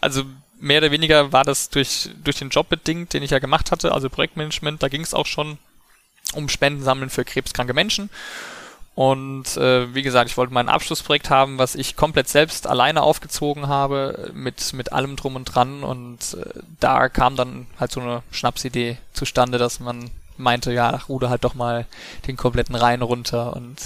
also 0.00 0.22
mehr 0.60 0.78
oder 0.78 0.92
weniger 0.92 1.32
war 1.32 1.42
das 1.42 1.68
durch, 1.68 2.10
durch 2.22 2.38
den 2.38 2.50
Job 2.50 2.68
bedingt, 2.68 3.12
den 3.12 3.24
ich 3.24 3.30
ja 3.30 3.40
gemacht 3.40 3.72
hatte, 3.72 3.92
also 3.92 4.08
Projektmanagement, 4.08 4.82
da 4.82 4.88
ging 4.88 5.02
es 5.02 5.14
auch 5.14 5.26
schon 5.26 5.58
um 6.34 6.48
Spenden 6.48 6.82
sammeln 6.82 7.10
für 7.10 7.24
krebskranke 7.24 7.74
Menschen. 7.74 8.10
Und 8.94 9.56
äh, 9.56 9.92
wie 9.92 10.02
gesagt, 10.02 10.30
ich 10.30 10.36
wollte 10.36 10.54
mein 10.54 10.68
Abschlussprojekt 10.68 11.28
haben, 11.28 11.58
was 11.58 11.74
ich 11.74 11.96
komplett 11.96 12.28
selbst 12.28 12.68
alleine 12.68 13.02
aufgezogen 13.02 13.66
habe, 13.66 14.30
mit, 14.34 14.72
mit 14.72 14.92
allem 14.92 15.16
drum 15.16 15.34
und 15.34 15.46
dran. 15.46 15.82
Und 15.82 16.34
äh, 16.34 16.60
da 16.78 17.08
kam 17.08 17.34
dann 17.34 17.66
halt 17.80 17.90
so 17.90 18.00
eine 18.00 18.22
Schnapsidee 18.30 18.98
zustande, 19.12 19.58
dass 19.58 19.80
man 19.80 20.10
meinte, 20.36 20.72
ja, 20.72 21.00
ruder 21.08 21.28
halt 21.28 21.44
doch 21.44 21.54
mal 21.54 21.86
den 22.28 22.36
kompletten 22.36 22.76
Rhein 22.76 23.02
runter. 23.02 23.56
Und 23.56 23.78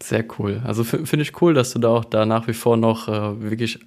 Sehr 0.02 0.24
cool. 0.38 0.62
Also 0.64 0.84
finde 0.84 1.20
ich 1.20 1.42
cool, 1.42 1.52
dass 1.52 1.72
du 1.72 1.78
da 1.78 1.88
auch 1.88 2.06
da 2.06 2.24
nach 2.24 2.46
wie 2.48 2.54
vor 2.54 2.78
noch 2.78 3.06
äh, 3.08 3.42
wirklich 3.42 3.80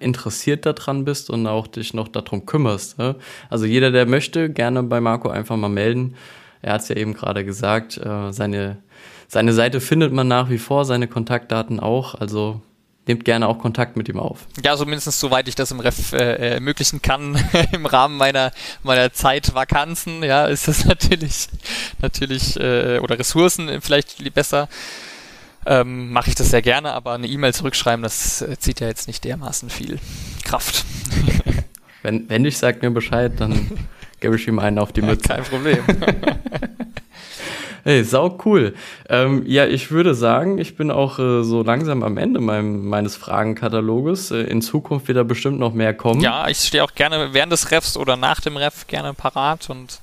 interessiert 0.00 0.66
daran 0.66 1.04
bist 1.04 1.30
und 1.30 1.46
auch 1.46 1.68
dich 1.68 1.94
noch 1.94 2.08
darum 2.08 2.44
kümmerst. 2.44 2.98
Ne? 2.98 3.14
Also 3.48 3.66
jeder, 3.66 3.92
der 3.92 4.06
möchte, 4.06 4.50
gerne 4.50 4.82
bei 4.82 5.00
Marco 5.00 5.28
einfach 5.28 5.56
mal 5.56 5.68
melden. 5.68 6.16
Er 6.62 6.72
hat 6.72 6.80
es 6.80 6.88
ja 6.88 6.96
eben 6.96 7.14
gerade 7.14 7.44
gesagt, 7.44 7.96
äh, 7.98 8.32
seine 8.32 8.78
seine 9.28 9.52
Seite 9.52 9.80
findet 9.80 10.12
man 10.12 10.28
nach 10.28 10.50
wie 10.50 10.58
vor, 10.58 10.84
seine 10.84 11.08
Kontaktdaten 11.08 11.80
auch. 11.80 12.14
Also 12.14 12.60
nehmt 13.06 13.24
gerne 13.24 13.48
auch 13.48 13.58
Kontakt 13.58 13.96
mit 13.96 14.08
ihm 14.08 14.18
auf. 14.18 14.46
Ja, 14.64 14.76
zumindest 14.76 15.06
so 15.06 15.28
soweit 15.28 15.48
ich 15.48 15.54
das 15.54 15.70
im 15.70 15.80
Ref 15.80 16.12
äh, 16.12 16.54
ermöglichen 16.54 17.02
kann, 17.02 17.38
im 17.72 17.86
Rahmen 17.86 18.16
meiner 18.16 18.52
meiner 18.82 19.12
Zeitvakanzen, 19.12 20.22
ja, 20.22 20.46
ist 20.46 20.68
das 20.68 20.84
natürlich 20.86 21.48
natürlich 22.00 22.58
äh, 22.58 22.98
oder 22.98 23.18
Ressourcen 23.18 23.80
vielleicht 23.80 24.34
besser. 24.34 24.68
Ähm, 25.68 26.12
Mache 26.12 26.30
ich 26.30 26.36
das 26.36 26.50
sehr 26.50 26.62
gerne, 26.62 26.92
aber 26.92 27.14
eine 27.14 27.26
E-Mail 27.26 27.52
zurückschreiben, 27.52 28.02
das 28.04 28.40
äh, 28.40 28.56
zieht 28.58 28.78
ja 28.80 28.86
jetzt 28.86 29.08
nicht 29.08 29.24
dermaßen 29.24 29.68
viel 29.68 29.98
Kraft. 30.44 30.84
wenn, 32.02 32.28
wenn 32.28 32.44
ich 32.44 32.58
sag 32.58 32.82
mir 32.82 32.90
Bescheid, 32.90 33.32
dann 33.38 33.72
gebe 34.20 34.36
ich 34.36 34.46
ihm 34.46 34.60
einen 34.60 34.78
auf 34.78 34.92
die 34.92 35.02
Mütze. 35.02 35.28
Kein 35.28 35.42
Problem. 35.42 35.78
Hey, 37.86 38.02
sau 38.02 38.36
cool. 38.44 38.74
Ähm, 39.08 39.44
ja, 39.46 39.64
ich 39.64 39.92
würde 39.92 40.16
sagen, 40.16 40.58
ich 40.58 40.74
bin 40.74 40.90
auch 40.90 41.20
äh, 41.20 41.44
so 41.44 41.62
langsam 41.62 42.02
am 42.02 42.16
Ende 42.16 42.40
meinem, 42.40 42.88
meines 42.88 43.14
Fragenkataloges. 43.14 44.32
Äh, 44.32 44.40
in 44.40 44.60
Zukunft 44.60 45.06
wird 45.06 45.16
da 45.16 45.22
bestimmt 45.22 45.60
noch 45.60 45.72
mehr 45.72 45.94
kommen. 45.94 46.20
Ja, 46.20 46.48
ich 46.48 46.58
stehe 46.58 46.82
auch 46.82 46.96
gerne 46.96 47.28
während 47.30 47.52
des 47.52 47.70
Refs 47.70 47.96
oder 47.96 48.16
nach 48.16 48.40
dem 48.40 48.56
Ref 48.56 48.88
gerne 48.88 49.14
parat 49.14 49.70
und 49.70 50.00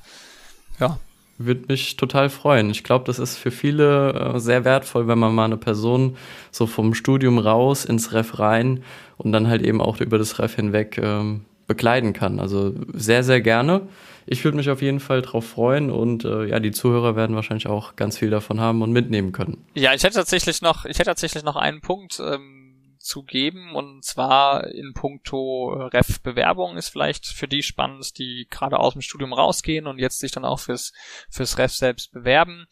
ja. 0.80 0.98
Würde 1.36 1.64
mich 1.68 1.96
total 1.96 2.30
freuen. 2.30 2.70
Ich 2.70 2.84
glaube, 2.84 3.04
das 3.04 3.18
ist 3.18 3.36
für 3.36 3.50
viele 3.50 4.32
äh, 4.34 4.40
sehr 4.40 4.64
wertvoll, 4.64 5.06
wenn 5.06 5.18
man 5.18 5.34
mal 5.34 5.44
eine 5.44 5.58
Person 5.58 6.16
so 6.50 6.66
vom 6.66 6.94
Studium 6.94 7.38
raus 7.38 7.84
ins 7.84 8.14
Ref 8.14 8.38
rein 8.38 8.82
und 9.18 9.32
dann 9.32 9.46
halt 9.46 9.60
eben 9.60 9.82
auch 9.82 10.00
über 10.00 10.16
das 10.16 10.38
Ref 10.38 10.54
hinweg 10.54 10.96
ähm, 10.96 11.44
bekleiden 11.66 12.14
kann. 12.14 12.40
Also 12.40 12.72
sehr, 12.94 13.22
sehr 13.22 13.42
gerne 13.42 13.82
ich 14.26 14.44
würde 14.44 14.56
mich 14.56 14.70
auf 14.70 14.82
jeden 14.82 15.00
Fall 15.00 15.22
drauf 15.22 15.46
freuen 15.46 15.90
und 15.90 16.24
äh, 16.24 16.46
ja, 16.46 16.60
die 16.60 16.72
Zuhörer 16.72 17.16
werden 17.16 17.36
wahrscheinlich 17.36 17.66
auch 17.66 17.96
ganz 17.96 18.18
viel 18.18 18.30
davon 18.30 18.60
haben 18.60 18.82
und 18.82 18.92
mitnehmen 18.92 19.32
können. 19.32 19.66
Ja, 19.74 19.94
ich 19.94 20.02
hätte 20.02 20.16
tatsächlich 20.16 20.62
noch, 20.62 20.84
ich 20.84 20.98
hätte 20.98 21.10
tatsächlich 21.10 21.42
noch 21.42 21.56
einen 21.56 21.80
Punkt 21.80 22.20
ähm, 22.20 22.64
zu 23.04 23.22
geben 23.22 23.74
und 23.74 24.02
zwar 24.02 24.66
in 24.68 24.94
puncto 24.94 25.74
Ref-Bewerbung 25.92 26.76
ist 26.78 26.88
vielleicht 26.88 27.26
für 27.26 27.46
die 27.46 27.62
spannend, 27.62 28.18
die 28.18 28.46
gerade 28.50 28.78
aus 28.78 28.94
dem 28.94 29.02
Studium 29.02 29.34
rausgehen 29.34 29.86
und 29.86 29.98
jetzt 29.98 30.20
sich 30.20 30.32
dann 30.32 30.46
auch 30.46 30.58
fürs 30.58 30.92
fürs 31.28 31.58
Ref 31.58 31.72
selbst 31.72 32.12
bewerben. 32.12 32.66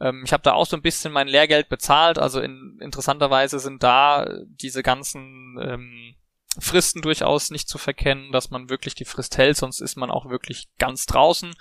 Ähm, 0.00 0.22
ich 0.24 0.32
habe 0.32 0.44
da 0.44 0.52
auch 0.52 0.66
so 0.66 0.76
ein 0.76 0.82
bisschen 0.82 1.12
mein 1.12 1.26
Lehrgeld 1.26 1.68
bezahlt, 1.68 2.18
also 2.18 2.40
in, 2.40 2.78
interessanterweise 2.80 3.58
sind 3.58 3.82
da 3.82 4.28
diese 4.46 4.84
ganzen 4.84 5.58
ähm, 5.60 6.14
Fristen 6.58 7.02
durchaus 7.02 7.50
nicht 7.50 7.68
zu 7.68 7.78
verkennen, 7.78 8.32
dass 8.32 8.50
man 8.50 8.68
wirklich 8.68 8.94
die 8.94 9.04
Frist 9.04 9.38
hält, 9.38 9.56
sonst 9.56 9.80
ist 9.80 9.96
man 9.96 10.10
auch 10.10 10.28
wirklich 10.28 10.68
ganz 10.78 11.06
draußen. 11.06 11.54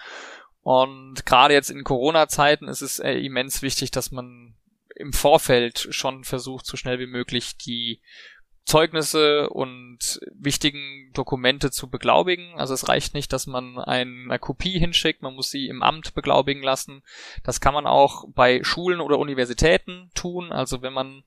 Und 0.62 1.26
gerade 1.26 1.54
jetzt 1.54 1.72
in 1.72 1.84
Corona-Zeiten 1.84 2.68
ist 2.68 2.82
es 2.82 3.00
äh, 3.00 3.14
immens 3.14 3.62
wichtig, 3.62 3.92
dass 3.92 4.12
man 4.12 4.56
im 4.96 5.14
Vorfeld 5.14 5.88
schon 5.92 6.24
versucht, 6.24 6.66
so 6.66 6.78
schnell 6.78 7.00
wie 7.00 7.08
möglich 7.08 7.58
die 7.58 8.02
Zeugnisse 8.64 9.50
und 9.50 10.20
wichtigen 10.34 11.12
Dokumente 11.14 11.72
zu 11.72 11.90
beglaubigen. 11.90 12.54
Also 12.56 12.74
es 12.74 12.88
reicht 12.88 13.14
nicht, 13.14 13.34
dass 13.34 13.48
man 13.48 13.80
eine 13.80 14.40
Kopie 14.40 14.78
hinschickt, 14.80 15.22
man 15.22 15.36
muss 15.36 15.50
sie 15.50 15.68
im 15.68 15.82
Amt 15.82 16.14
beglaubigen 16.14 16.64
lassen. 16.64 17.04
Das 17.44 17.60
kann 17.60 17.74
man 17.74 17.88
auch 17.88 18.26
bei 18.30 18.64
Schulen 18.64 19.02
oder 19.02 19.20
Universitäten 19.20 20.12
tun. 20.14 20.52
Also 20.52 20.82
wenn 20.82 20.94
man 20.94 21.24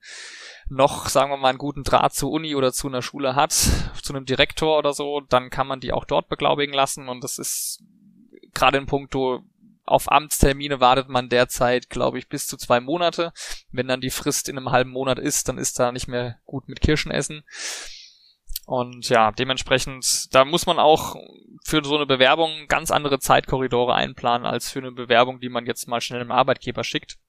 noch, 0.69 1.07
sagen 1.09 1.29
wir 1.29 1.37
mal, 1.37 1.49
einen 1.49 1.57
guten 1.57 1.83
Draht 1.83 2.13
zur 2.13 2.31
Uni 2.31 2.55
oder 2.55 2.71
zu 2.71 2.87
einer 2.87 3.01
Schule 3.01 3.35
hat, 3.35 3.51
zu 3.51 4.13
einem 4.13 4.25
Direktor 4.25 4.77
oder 4.77 4.93
so, 4.93 5.21
dann 5.21 5.49
kann 5.49 5.67
man 5.67 5.79
die 5.79 5.91
auch 5.91 6.05
dort 6.05 6.29
beglaubigen 6.29 6.73
lassen 6.73 7.09
und 7.09 7.23
das 7.23 7.37
ist 7.37 7.83
gerade 8.53 8.77
in 8.77 8.85
puncto 8.85 9.43
auf 9.85 10.11
Amtstermine 10.11 10.79
wartet 10.79 11.09
man 11.09 11.29
derzeit, 11.29 11.89
glaube 11.89 12.17
ich, 12.17 12.27
bis 12.27 12.47
zu 12.47 12.57
zwei 12.57 12.79
Monate. 12.79 13.33
Wenn 13.71 13.87
dann 13.87 14.01
die 14.01 14.09
Frist 14.09 14.49
in 14.49 14.57
einem 14.57 14.71
halben 14.71 14.89
Monat 14.89 15.19
ist, 15.19 15.47
dann 15.47 15.57
ist 15.57 15.79
da 15.79 15.91
nicht 15.91 16.07
mehr 16.07 16.39
gut 16.45 16.67
mit 16.67 16.81
Kirschen 16.81 17.11
essen. 17.11 17.43
Und 18.65 19.09
ja, 19.09 19.31
dementsprechend, 19.31 20.33
da 20.33 20.43
muss 20.43 20.65
man 20.65 20.79
auch 20.79 21.15
für 21.63 21.83
so 21.83 21.95
eine 21.95 22.07
Bewerbung 22.07 22.67
ganz 22.67 22.89
andere 22.89 23.19
Zeitkorridore 23.19 23.93
einplanen 23.93 24.47
als 24.47 24.71
für 24.71 24.79
eine 24.79 24.91
Bewerbung, 24.91 25.39
die 25.39 25.49
man 25.49 25.67
jetzt 25.67 25.87
mal 25.87 26.01
schnell 26.01 26.21
einem 26.21 26.31
Arbeitgeber 26.31 26.83
schickt. 26.83 27.19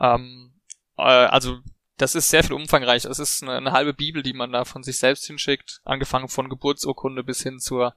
Ähm, 0.00 0.54
äh, 0.96 1.02
also 1.02 1.58
das 1.98 2.14
ist 2.14 2.30
sehr 2.30 2.44
viel 2.44 2.54
umfangreich. 2.54 3.04
Es 3.04 3.18
ist 3.18 3.42
eine, 3.42 3.56
eine, 3.56 3.72
halbe 3.72 3.92
Bibel, 3.92 4.22
die 4.22 4.32
man 4.32 4.52
da 4.52 4.64
von 4.64 4.82
sich 4.82 4.98
selbst 4.98 5.26
hinschickt, 5.26 5.80
angefangen 5.84 6.28
von 6.28 6.48
Geburtsurkunde 6.48 7.24
bis 7.24 7.42
hin 7.42 7.58
zur 7.58 7.94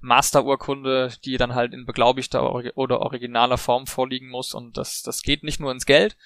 Masterurkunde, 0.00 1.14
die 1.24 1.36
dann 1.36 1.54
halt 1.54 1.72
in 1.72 1.86
beglaubigter 1.86 2.52
oder 2.76 3.00
originaler 3.00 3.56
Form 3.56 3.86
vorliegen 3.86 4.28
muss. 4.28 4.54
Und 4.54 4.76
das, 4.76 5.02
das 5.02 5.22
geht 5.22 5.44
nicht 5.44 5.60
nur 5.60 5.70
ins 5.70 5.86
Geld. 5.86 6.16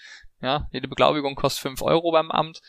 Ja, 0.40 0.68
jede 0.72 0.88
Beglaubigung 0.88 1.34
kostet 1.34 1.62
fünf 1.62 1.82
Euro 1.82 2.12
beim 2.12 2.30
Amt, 2.30 2.62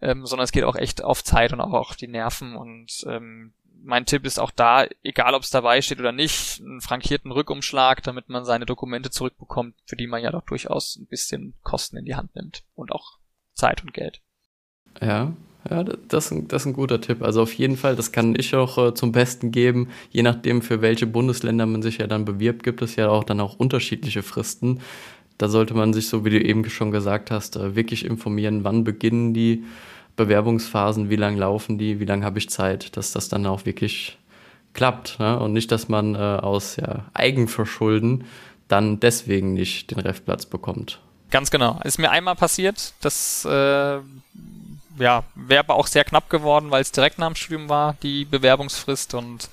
ähm, 0.00 0.26
sondern 0.26 0.44
es 0.44 0.52
geht 0.52 0.64
auch 0.64 0.76
echt 0.76 1.02
auf 1.02 1.24
Zeit 1.24 1.52
und 1.52 1.60
auch 1.60 1.72
auf 1.72 1.96
die 1.96 2.08
Nerven. 2.08 2.56
Und 2.56 3.04
ähm, 3.06 3.54
mein 3.82 4.04
Tipp 4.04 4.26
ist 4.26 4.38
auch 4.38 4.50
da, 4.50 4.86
egal 5.02 5.34
ob 5.34 5.42
es 5.42 5.50
dabei 5.50 5.80
steht 5.80 6.00
oder 6.00 6.12
nicht, 6.12 6.60
einen 6.60 6.80
frankierten 6.80 7.30
Rückumschlag, 7.30 8.02
damit 8.02 8.28
man 8.28 8.44
seine 8.44 8.66
Dokumente 8.66 9.10
zurückbekommt, 9.10 9.76
für 9.86 9.96
die 9.96 10.06
man 10.06 10.22
ja 10.22 10.30
doch 10.30 10.42
durchaus 10.42 10.96
ein 10.96 11.06
bisschen 11.06 11.54
Kosten 11.62 11.96
in 11.96 12.04
die 12.04 12.16
Hand 12.16 12.34
nimmt 12.34 12.64
und 12.74 12.92
auch 12.92 13.18
Zeit 13.54 13.82
und 13.82 13.94
Geld. 13.94 14.20
Ja, 15.00 15.32
Ja, 15.70 15.82
das, 15.82 15.98
das 16.30 16.62
ist 16.62 16.66
ein 16.66 16.72
guter 16.74 17.00
Tipp. 17.00 17.22
Also 17.22 17.42
auf 17.42 17.54
jeden 17.54 17.76
Fall, 17.76 17.96
das 17.96 18.12
kann 18.12 18.34
ich 18.38 18.54
auch 18.54 18.76
äh, 18.76 18.94
zum 18.94 19.12
Besten 19.12 19.50
geben. 19.50 19.88
Je 20.10 20.22
nachdem, 20.22 20.60
für 20.60 20.82
welche 20.82 21.06
Bundesländer 21.06 21.64
man 21.64 21.82
sich 21.82 21.98
ja 21.98 22.06
dann 22.06 22.26
bewirbt, 22.26 22.62
gibt 22.62 22.82
es 22.82 22.96
ja 22.96 23.08
auch 23.08 23.24
dann 23.24 23.40
auch 23.40 23.58
unterschiedliche 23.58 24.22
Fristen. 24.22 24.80
Da 25.38 25.48
sollte 25.48 25.74
man 25.74 25.92
sich, 25.92 26.08
so 26.08 26.24
wie 26.24 26.30
du 26.30 26.40
eben 26.40 26.68
schon 26.68 26.90
gesagt 26.90 27.30
hast, 27.30 27.56
äh, 27.56 27.74
wirklich 27.74 28.04
informieren, 28.04 28.62
wann 28.62 28.84
beginnen 28.84 29.32
die 29.32 29.64
Bewerbungsphasen, 30.16 31.10
wie 31.10 31.16
lange 31.16 31.40
laufen 31.40 31.78
die, 31.78 31.98
wie 31.98 32.04
lange 32.04 32.24
habe 32.24 32.38
ich 32.38 32.50
Zeit, 32.50 32.96
dass 32.96 33.12
das 33.12 33.28
dann 33.28 33.46
auch 33.46 33.64
wirklich 33.66 34.18
klappt. 34.74 35.18
Ne? 35.18 35.38
Und 35.40 35.54
nicht, 35.54 35.72
dass 35.72 35.88
man 35.88 36.14
äh, 36.14 36.18
aus 36.18 36.76
ja, 36.76 37.06
Eigenverschulden 37.14 38.24
dann 38.68 39.00
deswegen 39.00 39.54
nicht 39.54 39.90
den 39.90 40.00
Refplatz 40.00 40.46
bekommt. 40.46 41.00
Ganz 41.34 41.50
genau. 41.50 41.80
Ist 41.82 41.98
mir 41.98 42.12
einmal 42.12 42.36
passiert. 42.36 42.92
Das 43.00 43.44
äh, 43.44 43.98
ja, 44.98 45.24
wäre 45.34 45.58
aber 45.58 45.74
auch 45.74 45.88
sehr 45.88 46.04
knapp 46.04 46.30
geworden, 46.30 46.70
weil 46.70 46.80
es 46.80 46.92
direkt 46.92 47.18
nach 47.18 47.26
dem 47.26 47.34
Studium 47.34 47.68
war, 47.68 47.96
die 48.04 48.24
Bewerbungsfrist. 48.24 49.14
Und 49.14 49.48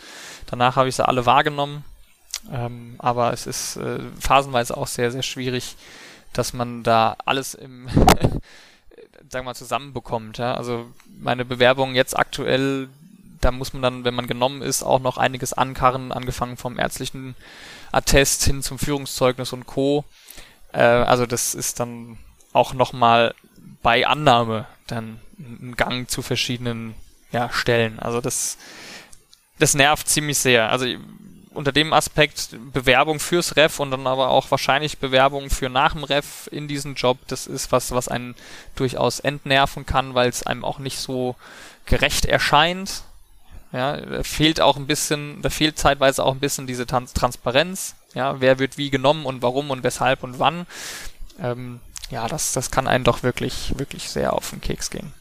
danach 0.45 0.75
habe 0.75 0.89
ich 0.89 0.95
sie 0.95 1.07
alle 1.07 1.25
wahrgenommen. 1.25 1.83
Ähm, 2.51 2.97
aber 2.99 3.33
es 3.33 3.47
ist 3.47 3.77
äh, 3.77 3.97
phasenweise 4.19 4.77
auch 4.77 4.85
sehr, 4.85 5.09
sehr 5.09 5.23
schwierig, 5.23 5.75
dass 6.33 6.53
man 6.53 6.83
da 6.83 7.17
alles 7.25 7.55
im 7.55 7.87
sagen 7.89 8.41
wir 9.31 9.41
mal, 9.41 9.55
zusammenbekommt. 9.55 10.37
Ja? 10.37 10.53
Also 10.53 10.85
meine 11.19 11.45
Bewerbung 11.45 11.95
jetzt 11.95 12.15
aktuell, 12.15 12.89
da 13.39 13.51
muss 13.51 13.73
man 13.73 13.81
dann, 13.81 14.03
wenn 14.03 14.13
man 14.13 14.27
genommen 14.27 14.61
ist, 14.61 14.83
auch 14.83 14.99
noch 14.99 15.17
einiges 15.17 15.53
ankarren, 15.53 16.11
angefangen 16.11 16.57
vom 16.57 16.77
ärztlichen 16.77 17.33
Attest 17.91 18.43
hin 18.43 18.61
zum 18.61 18.77
Führungszeugnis 18.77 19.51
und 19.51 19.65
Co. 19.65 20.05
Äh, 20.73 20.79
also 20.81 21.25
das 21.25 21.55
ist 21.55 21.79
dann 21.79 22.17
auch 22.53 22.73
nochmal 22.73 23.33
bei 23.81 24.05
Annahme 24.05 24.67
dann 24.87 25.19
ein 25.39 25.75
Gang 25.75 26.09
zu 26.09 26.21
verschiedenen 26.21 26.95
ja, 27.31 27.49
Stellen. 27.51 27.99
Also 27.99 28.21
das, 28.21 28.57
das 29.59 29.73
nervt 29.73 30.07
ziemlich 30.07 30.37
sehr. 30.37 30.69
Also 30.69 30.85
unter 31.53 31.71
dem 31.71 31.93
Aspekt 31.93 32.55
Bewerbung 32.71 33.19
fürs 33.19 33.55
Ref 33.55 33.79
und 33.79 33.91
dann 33.91 34.07
aber 34.07 34.29
auch 34.29 34.49
wahrscheinlich 34.51 34.99
Bewerbung 34.99 35.49
für 35.49 35.69
nach 35.69 35.93
dem 35.93 36.03
Ref 36.03 36.47
in 36.51 36.67
diesen 36.67 36.95
Job, 36.95 37.17
das 37.27 37.47
ist 37.47 37.71
was, 37.71 37.91
was 37.91 38.07
einen 38.07 38.35
durchaus 38.75 39.19
entnerven 39.19 39.85
kann, 39.85 40.13
weil 40.13 40.29
es 40.29 40.43
einem 40.43 40.63
auch 40.63 40.79
nicht 40.79 40.99
so 40.99 41.35
gerecht 41.85 42.25
erscheint. 42.25 43.03
Ja, 43.73 44.23
fehlt 44.23 44.59
auch 44.59 44.75
ein 44.75 44.87
bisschen, 44.87 45.41
da 45.41 45.49
fehlt 45.49 45.79
zeitweise 45.79 46.23
auch 46.23 46.33
ein 46.33 46.41
bisschen 46.41 46.67
diese 46.67 46.85
Trans 46.85 47.13
Transparenz. 47.13 47.95
Ja, 48.13 48.41
wer 48.41 48.59
wird 48.59 48.77
wie 48.77 48.89
genommen 48.89 49.25
und 49.25 49.41
warum 49.41 49.69
und 49.69 49.83
weshalb 49.83 50.23
und 50.23 50.39
wann. 50.39 50.65
Ähm, 51.41 51.79
ja, 52.09 52.27
das, 52.27 52.51
das 52.53 52.71
kann 52.71 52.87
einen 52.87 53.03
doch 53.03 53.23
wirklich, 53.23 53.73
wirklich 53.77 54.09
sehr 54.09 54.33
auf 54.33 54.49
den 54.49 54.61
Keks 54.61 54.89
gehen. 54.89 55.13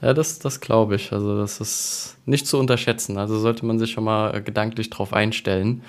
Ja, 0.00 0.14
das, 0.14 0.38
das 0.38 0.60
glaube 0.60 0.96
ich. 0.96 1.12
Also, 1.12 1.38
das 1.38 1.60
ist 1.60 2.16
nicht 2.26 2.46
zu 2.46 2.58
unterschätzen. 2.58 3.18
Also 3.18 3.38
sollte 3.38 3.64
man 3.66 3.78
sich 3.78 3.92
schon 3.92 4.04
mal 4.04 4.42
gedanklich 4.42 4.90
drauf 4.90 5.12
einstellen. 5.12 5.82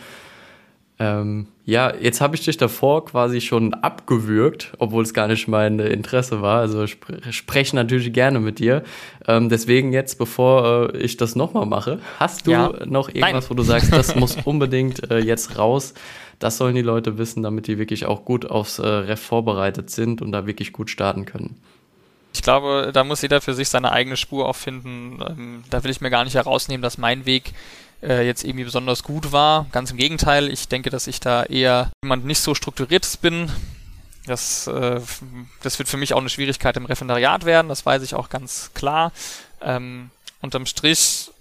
Ähm, 0.98 1.48
ja, 1.66 1.94
jetzt 1.94 2.22
habe 2.22 2.36
ich 2.36 2.46
dich 2.46 2.56
davor 2.56 3.04
quasi 3.04 3.42
schon 3.42 3.74
abgewürgt, 3.74 4.72
obwohl 4.78 5.04
es 5.04 5.14
gar 5.14 5.28
nicht 5.28 5.48
mein 5.48 5.80
Interesse 5.80 6.42
war. 6.42 6.60
Also 6.60 6.84
ich 6.84 6.98
spreche 7.32 7.76
natürlich 7.76 8.14
gerne 8.14 8.40
mit 8.40 8.60
dir. 8.60 8.84
Ähm, 9.28 9.50
deswegen 9.50 9.92
jetzt, 9.92 10.18
bevor 10.18 10.94
äh, 10.94 10.98
ich 10.98 11.18
das 11.18 11.36
nochmal 11.36 11.66
mache, 11.66 12.00
hast 12.18 12.48
du 12.48 12.52
ja. 12.52 12.72
noch 12.86 13.10
irgendwas, 13.10 13.32
Nein. 13.32 13.50
wo 13.50 13.54
du 13.56 13.64
sagst, 13.64 13.92
das 13.92 14.16
muss 14.16 14.38
unbedingt 14.46 15.12
äh, 15.12 15.20
jetzt 15.20 15.58
raus? 15.58 15.96
Das 16.40 16.58
sollen 16.58 16.76
die 16.76 16.82
Leute 16.82 17.18
wissen, 17.18 17.44
damit 17.44 17.68
die 17.68 17.78
wirklich 17.78 18.06
auch 18.06 18.26
gut 18.26 18.46
aufs 18.46 18.80
äh, 18.80 18.88
Ref 18.88 19.22
vorbereitet 19.22 19.90
sind 19.90 20.22
und 20.22 20.32
da 20.32 20.46
wirklich 20.46 20.74
gut 20.74 20.90
starten 20.90 21.26
können. 21.26 21.62
Ich 22.34 22.42
glaube, 22.42 22.92
da 22.94 23.04
muss 23.06 23.22
jeder 23.22 23.40
für 23.40 23.54
sich 23.54 23.70
seine 23.70 23.92
eigene 23.92 24.18
Spur 24.18 24.48
auch 24.50 24.56
finden. 24.56 25.20
Ähm, 25.26 25.64
da 25.70 25.84
will 25.84 25.92
ich 25.92 26.02
mir 26.02 26.10
gar 26.10 26.26
nicht 26.26 26.36
herausnehmen, 26.36 26.82
dass 26.82 26.98
mein 26.98 27.26
Weg 27.26 27.54
äh, 28.04 28.26
jetzt 28.26 28.44
irgendwie 28.44 28.66
besonders 28.66 29.04
gut 29.04 29.32
war. 29.32 29.68
Ganz 29.72 29.92
im 29.92 29.98
Gegenteil, 29.98 30.50
ich 30.50 30.68
denke, 30.68 30.90
dass 30.90 31.08
ich 31.08 31.22
da 31.22 31.44
eher 31.44 31.92
jemand 32.04 32.26
nicht 32.26 32.40
so 32.40 32.54
strukturiertes 32.54 33.18
bin. 33.18 33.50
Das, 34.26 34.68
äh, 34.68 35.00
das 35.62 35.80
wird 35.80 35.88
für 35.88 35.98
mich 35.98 36.14
auch 36.14 36.20
eine 36.20 36.30
Schwierigkeit 36.30 36.76
im 36.78 36.86
Referendariat 36.86 37.46
werden, 37.46 37.70
das 37.70 37.86
weiß 37.86 38.02
ich 38.02 38.16
auch 38.16 38.30
ganz 38.30 38.72
klar. 38.74 39.12
Ähm, 39.62 40.10
unterm 40.42 40.66
Strich 40.66 41.32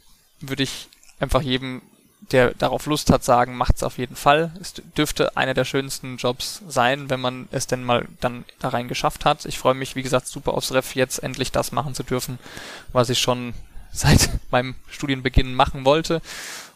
würde 0.40 0.62
ich 0.62 0.88
einfach 1.18 1.42
jedem 1.42 1.82
der 2.32 2.54
darauf 2.54 2.86
Lust 2.86 3.10
hat, 3.10 3.24
sagen, 3.24 3.56
macht's 3.56 3.82
auf 3.82 3.98
jeden 3.98 4.16
Fall. 4.16 4.52
Es 4.60 4.74
dürfte 4.96 5.36
einer 5.36 5.54
der 5.54 5.64
schönsten 5.64 6.16
Jobs 6.16 6.62
sein, 6.68 7.10
wenn 7.10 7.20
man 7.20 7.48
es 7.50 7.66
denn 7.66 7.84
mal 7.84 8.06
dann 8.20 8.44
da 8.60 8.68
rein 8.68 8.88
geschafft 8.88 9.24
hat. 9.24 9.44
Ich 9.44 9.58
freue 9.58 9.74
mich, 9.74 9.96
wie 9.96 10.02
gesagt, 10.02 10.26
super 10.26 10.54
aufs 10.54 10.72
Ref, 10.72 10.94
jetzt 10.94 11.18
endlich 11.18 11.52
das 11.52 11.72
machen 11.72 11.94
zu 11.94 12.02
dürfen, 12.02 12.38
was 12.92 13.10
ich 13.10 13.18
schon 13.18 13.54
seit 13.92 14.30
meinem 14.50 14.74
Studienbeginn 14.88 15.54
machen 15.54 15.84
wollte. 15.84 16.20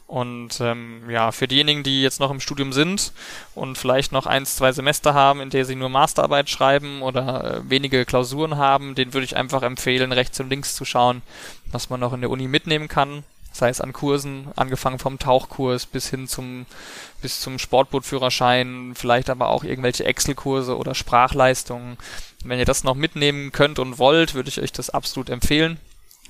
Und 0.06 0.60
ähm, 0.62 1.02
ja, 1.10 1.32
für 1.32 1.46
diejenigen, 1.46 1.82
die 1.82 2.00
jetzt 2.00 2.18
noch 2.18 2.30
im 2.30 2.40
Studium 2.40 2.72
sind 2.72 3.12
und 3.54 3.76
vielleicht 3.76 4.10
noch 4.10 4.24
eins, 4.24 4.56
zwei 4.56 4.72
Semester 4.72 5.12
haben, 5.12 5.42
in 5.42 5.50
der 5.50 5.66
sie 5.66 5.74
nur 5.74 5.90
Masterarbeit 5.90 6.48
schreiben 6.48 7.02
oder 7.02 7.58
äh, 7.58 7.70
wenige 7.70 8.06
Klausuren 8.06 8.56
haben, 8.56 8.94
den 8.94 9.12
würde 9.12 9.26
ich 9.26 9.36
einfach 9.36 9.62
empfehlen, 9.62 10.12
rechts 10.12 10.40
und 10.40 10.48
links 10.48 10.74
zu 10.74 10.86
schauen, 10.86 11.20
was 11.70 11.90
man 11.90 12.00
noch 12.00 12.14
in 12.14 12.22
der 12.22 12.30
Uni 12.30 12.48
mitnehmen 12.48 12.88
kann 12.88 13.22
sei 13.52 13.68
es 13.68 13.80
an 13.80 13.92
Kursen, 13.92 14.48
angefangen 14.56 14.98
vom 14.98 15.18
Tauchkurs 15.18 15.86
bis 15.86 16.08
hin 16.08 16.28
zum, 16.28 16.66
bis 17.22 17.40
zum 17.40 17.58
Sportbootführerschein, 17.58 18.92
vielleicht 18.94 19.30
aber 19.30 19.48
auch 19.48 19.64
irgendwelche 19.64 20.04
Excel-Kurse 20.04 20.76
oder 20.76 20.94
Sprachleistungen. 20.94 21.96
Wenn 22.44 22.58
ihr 22.58 22.64
das 22.64 22.84
noch 22.84 22.94
mitnehmen 22.94 23.52
könnt 23.52 23.78
und 23.78 23.98
wollt, 23.98 24.34
würde 24.34 24.48
ich 24.48 24.60
euch 24.60 24.72
das 24.72 24.90
absolut 24.90 25.28
empfehlen. 25.30 25.78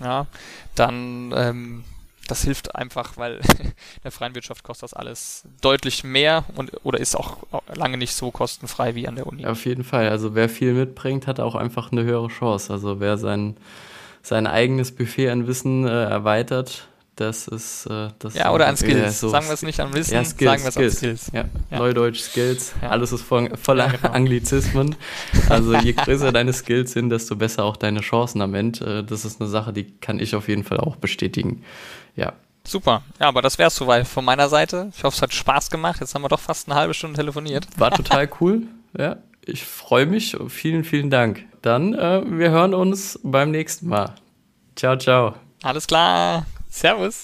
Ja, 0.00 0.26
dann, 0.74 1.33
ähm, 1.37 1.85
das 2.28 2.44
hilft 2.44 2.74
einfach, 2.76 3.16
weil 3.16 3.37
in 3.59 3.72
der 4.04 4.12
freien 4.12 4.35
Wirtschaft 4.35 4.62
kostet 4.62 4.85
das 4.85 4.94
alles 4.94 5.44
deutlich 5.61 6.04
mehr 6.04 6.44
und 6.54 6.72
oder 6.85 7.00
ist 7.00 7.16
auch 7.16 7.38
lange 7.74 7.96
nicht 7.96 8.14
so 8.14 8.31
kostenfrei 8.31 8.94
wie 8.94 9.09
an 9.09 9.16
der 9.16 9.26
Uni. 9.26 9.44
Auf 9.44 9.64
jeden 9.66 9.85
Fall. 9.85 10.09
Also 10.09 10.35
wer 10.35 10.48
viel 10.48 10.72
mitbringt, 10.72 11.26
hat 11.26 11.40
auch 11.40 11.57
einfach 11.57 11.90
eine 11.90 12.04
höhere 12.04 12.28
Chance. 12.28 12.72
Also 12.72 13.00
wer 13.00 13.18
sein, 13.18 13.57
sein 14.22 14.46
eigenes 14.46 14.94
Buffet 14.94 15.31
an 15.31 15.46
Wissen 15.46 15.87
äh, 15.87 16.04
erweitert, 16.04 16.88
das 17.20 17.48
ist 17.48 17.87
äh, 17.87 18.11
das 18.20 18.35
Ja, 18.35 18.52
oder 18.52 18.68
an 18.68 18.76
Skills. 18.76 19.20
So 19.20 19.28
sagen 19.28 19.46
wir 19.46 19.54
es 19.54 19.62
nicht 19.62 19.81
an 19.81 19.92
Wissen, 19.92 20.14
ja, 20.14 20.24
Skills, 20.24 20.62
sagen 20.62 20.62
wir 20.62 20.68
es 20.68 20.76
an 20.76 20.90
Skills. 20.90 21.31
Ja. 21.33 21.44
ja. 21.70 21.78
Neudeutsch 21.78 22.20
Skills. 22.20 22.74
Ja. 22.81 22.90
Alles 22.90 23.12
ist 23.12 23.22
voll, 23.22 23.50
voller 23.57 23.88
genau. 23.88 24.12
Anglizismen. 24.12 24.94
Also 25.48 25.74
je 25.74 25.92
größer 25.94 26.31
deine 26.31 26.52
Skills 26.52 26.92
sind, 26.92 27.11
desto 27.11 27.35
besser 27.35 27.64
auch 27.64 27.76
deine 27.76 28.00
Chancen 28.00 28.40
am 28.40 28.54
Ende. 28.54 29.00
Äh, 29.00 29.04
das 29.04 29.24
ist 29.24 29.40
eine 29.40 29.50
Sache, 29.50 29.72
die 29.72 29.98
kann 29.98 30.20
ich 30.20 30.37
auf 30.37 30.48
jeden 30.48 30.62
Fall 30.62 30.78
auch 30.78 30.96
bestätigen. 30.96 31.64
Ja. 32.14 32.35
Super. 32.64 33.02
Ja, 33.18 33.28
aber 33.28 33.42
das 33.42 33.59
wäre 33.59 33.68
es 33.68 33.74
soweit 33.74 34.07
von 34.07 34.24
meiner 34.24 34.48
Seite. 34.48 34.92
Ich 34.96 35.02
hoffe, 35.02 35.16
es 35.16 35.22
hat 35.22 35.35
Spaß 35.35 35.70
gemacht. 35.70 36.00
Jetzt 36.00 36.14
haben 36.14 36.22
wir 36.22 36.28
doch 36.28 36.40
fast 36.40 36.68
eine 36.68 36.78
halbe 36.78 36.94
Stunde 36.94 37.16
telefoniert. 37.16 37.66
War 37.76 37.90
total 37.90 38.28
cool. 38.40 38.62
Ja, 38.96 39.16
ich 39.44 39.64
freue 39.64 40.07
mich. 40.07 40.37
Vielen, 40.48 40.85
vielen 40.85 41.11
Dank. 41.11 41.44
Dann, 41.62 41.94
äh, 41.94 42.22
wir 42.26 42.50
hören 42.50 42.74
uns 42.74 43.18
beim 43.24 43.50
nächsten 43.50 43.88
Mal. 43.88 44.14
Ciao, 44.76 44.96
ciao. 44.96 45.35
Alles 45.62 45.87
klar. 45.87 46.46
Servus. 46.68 47.16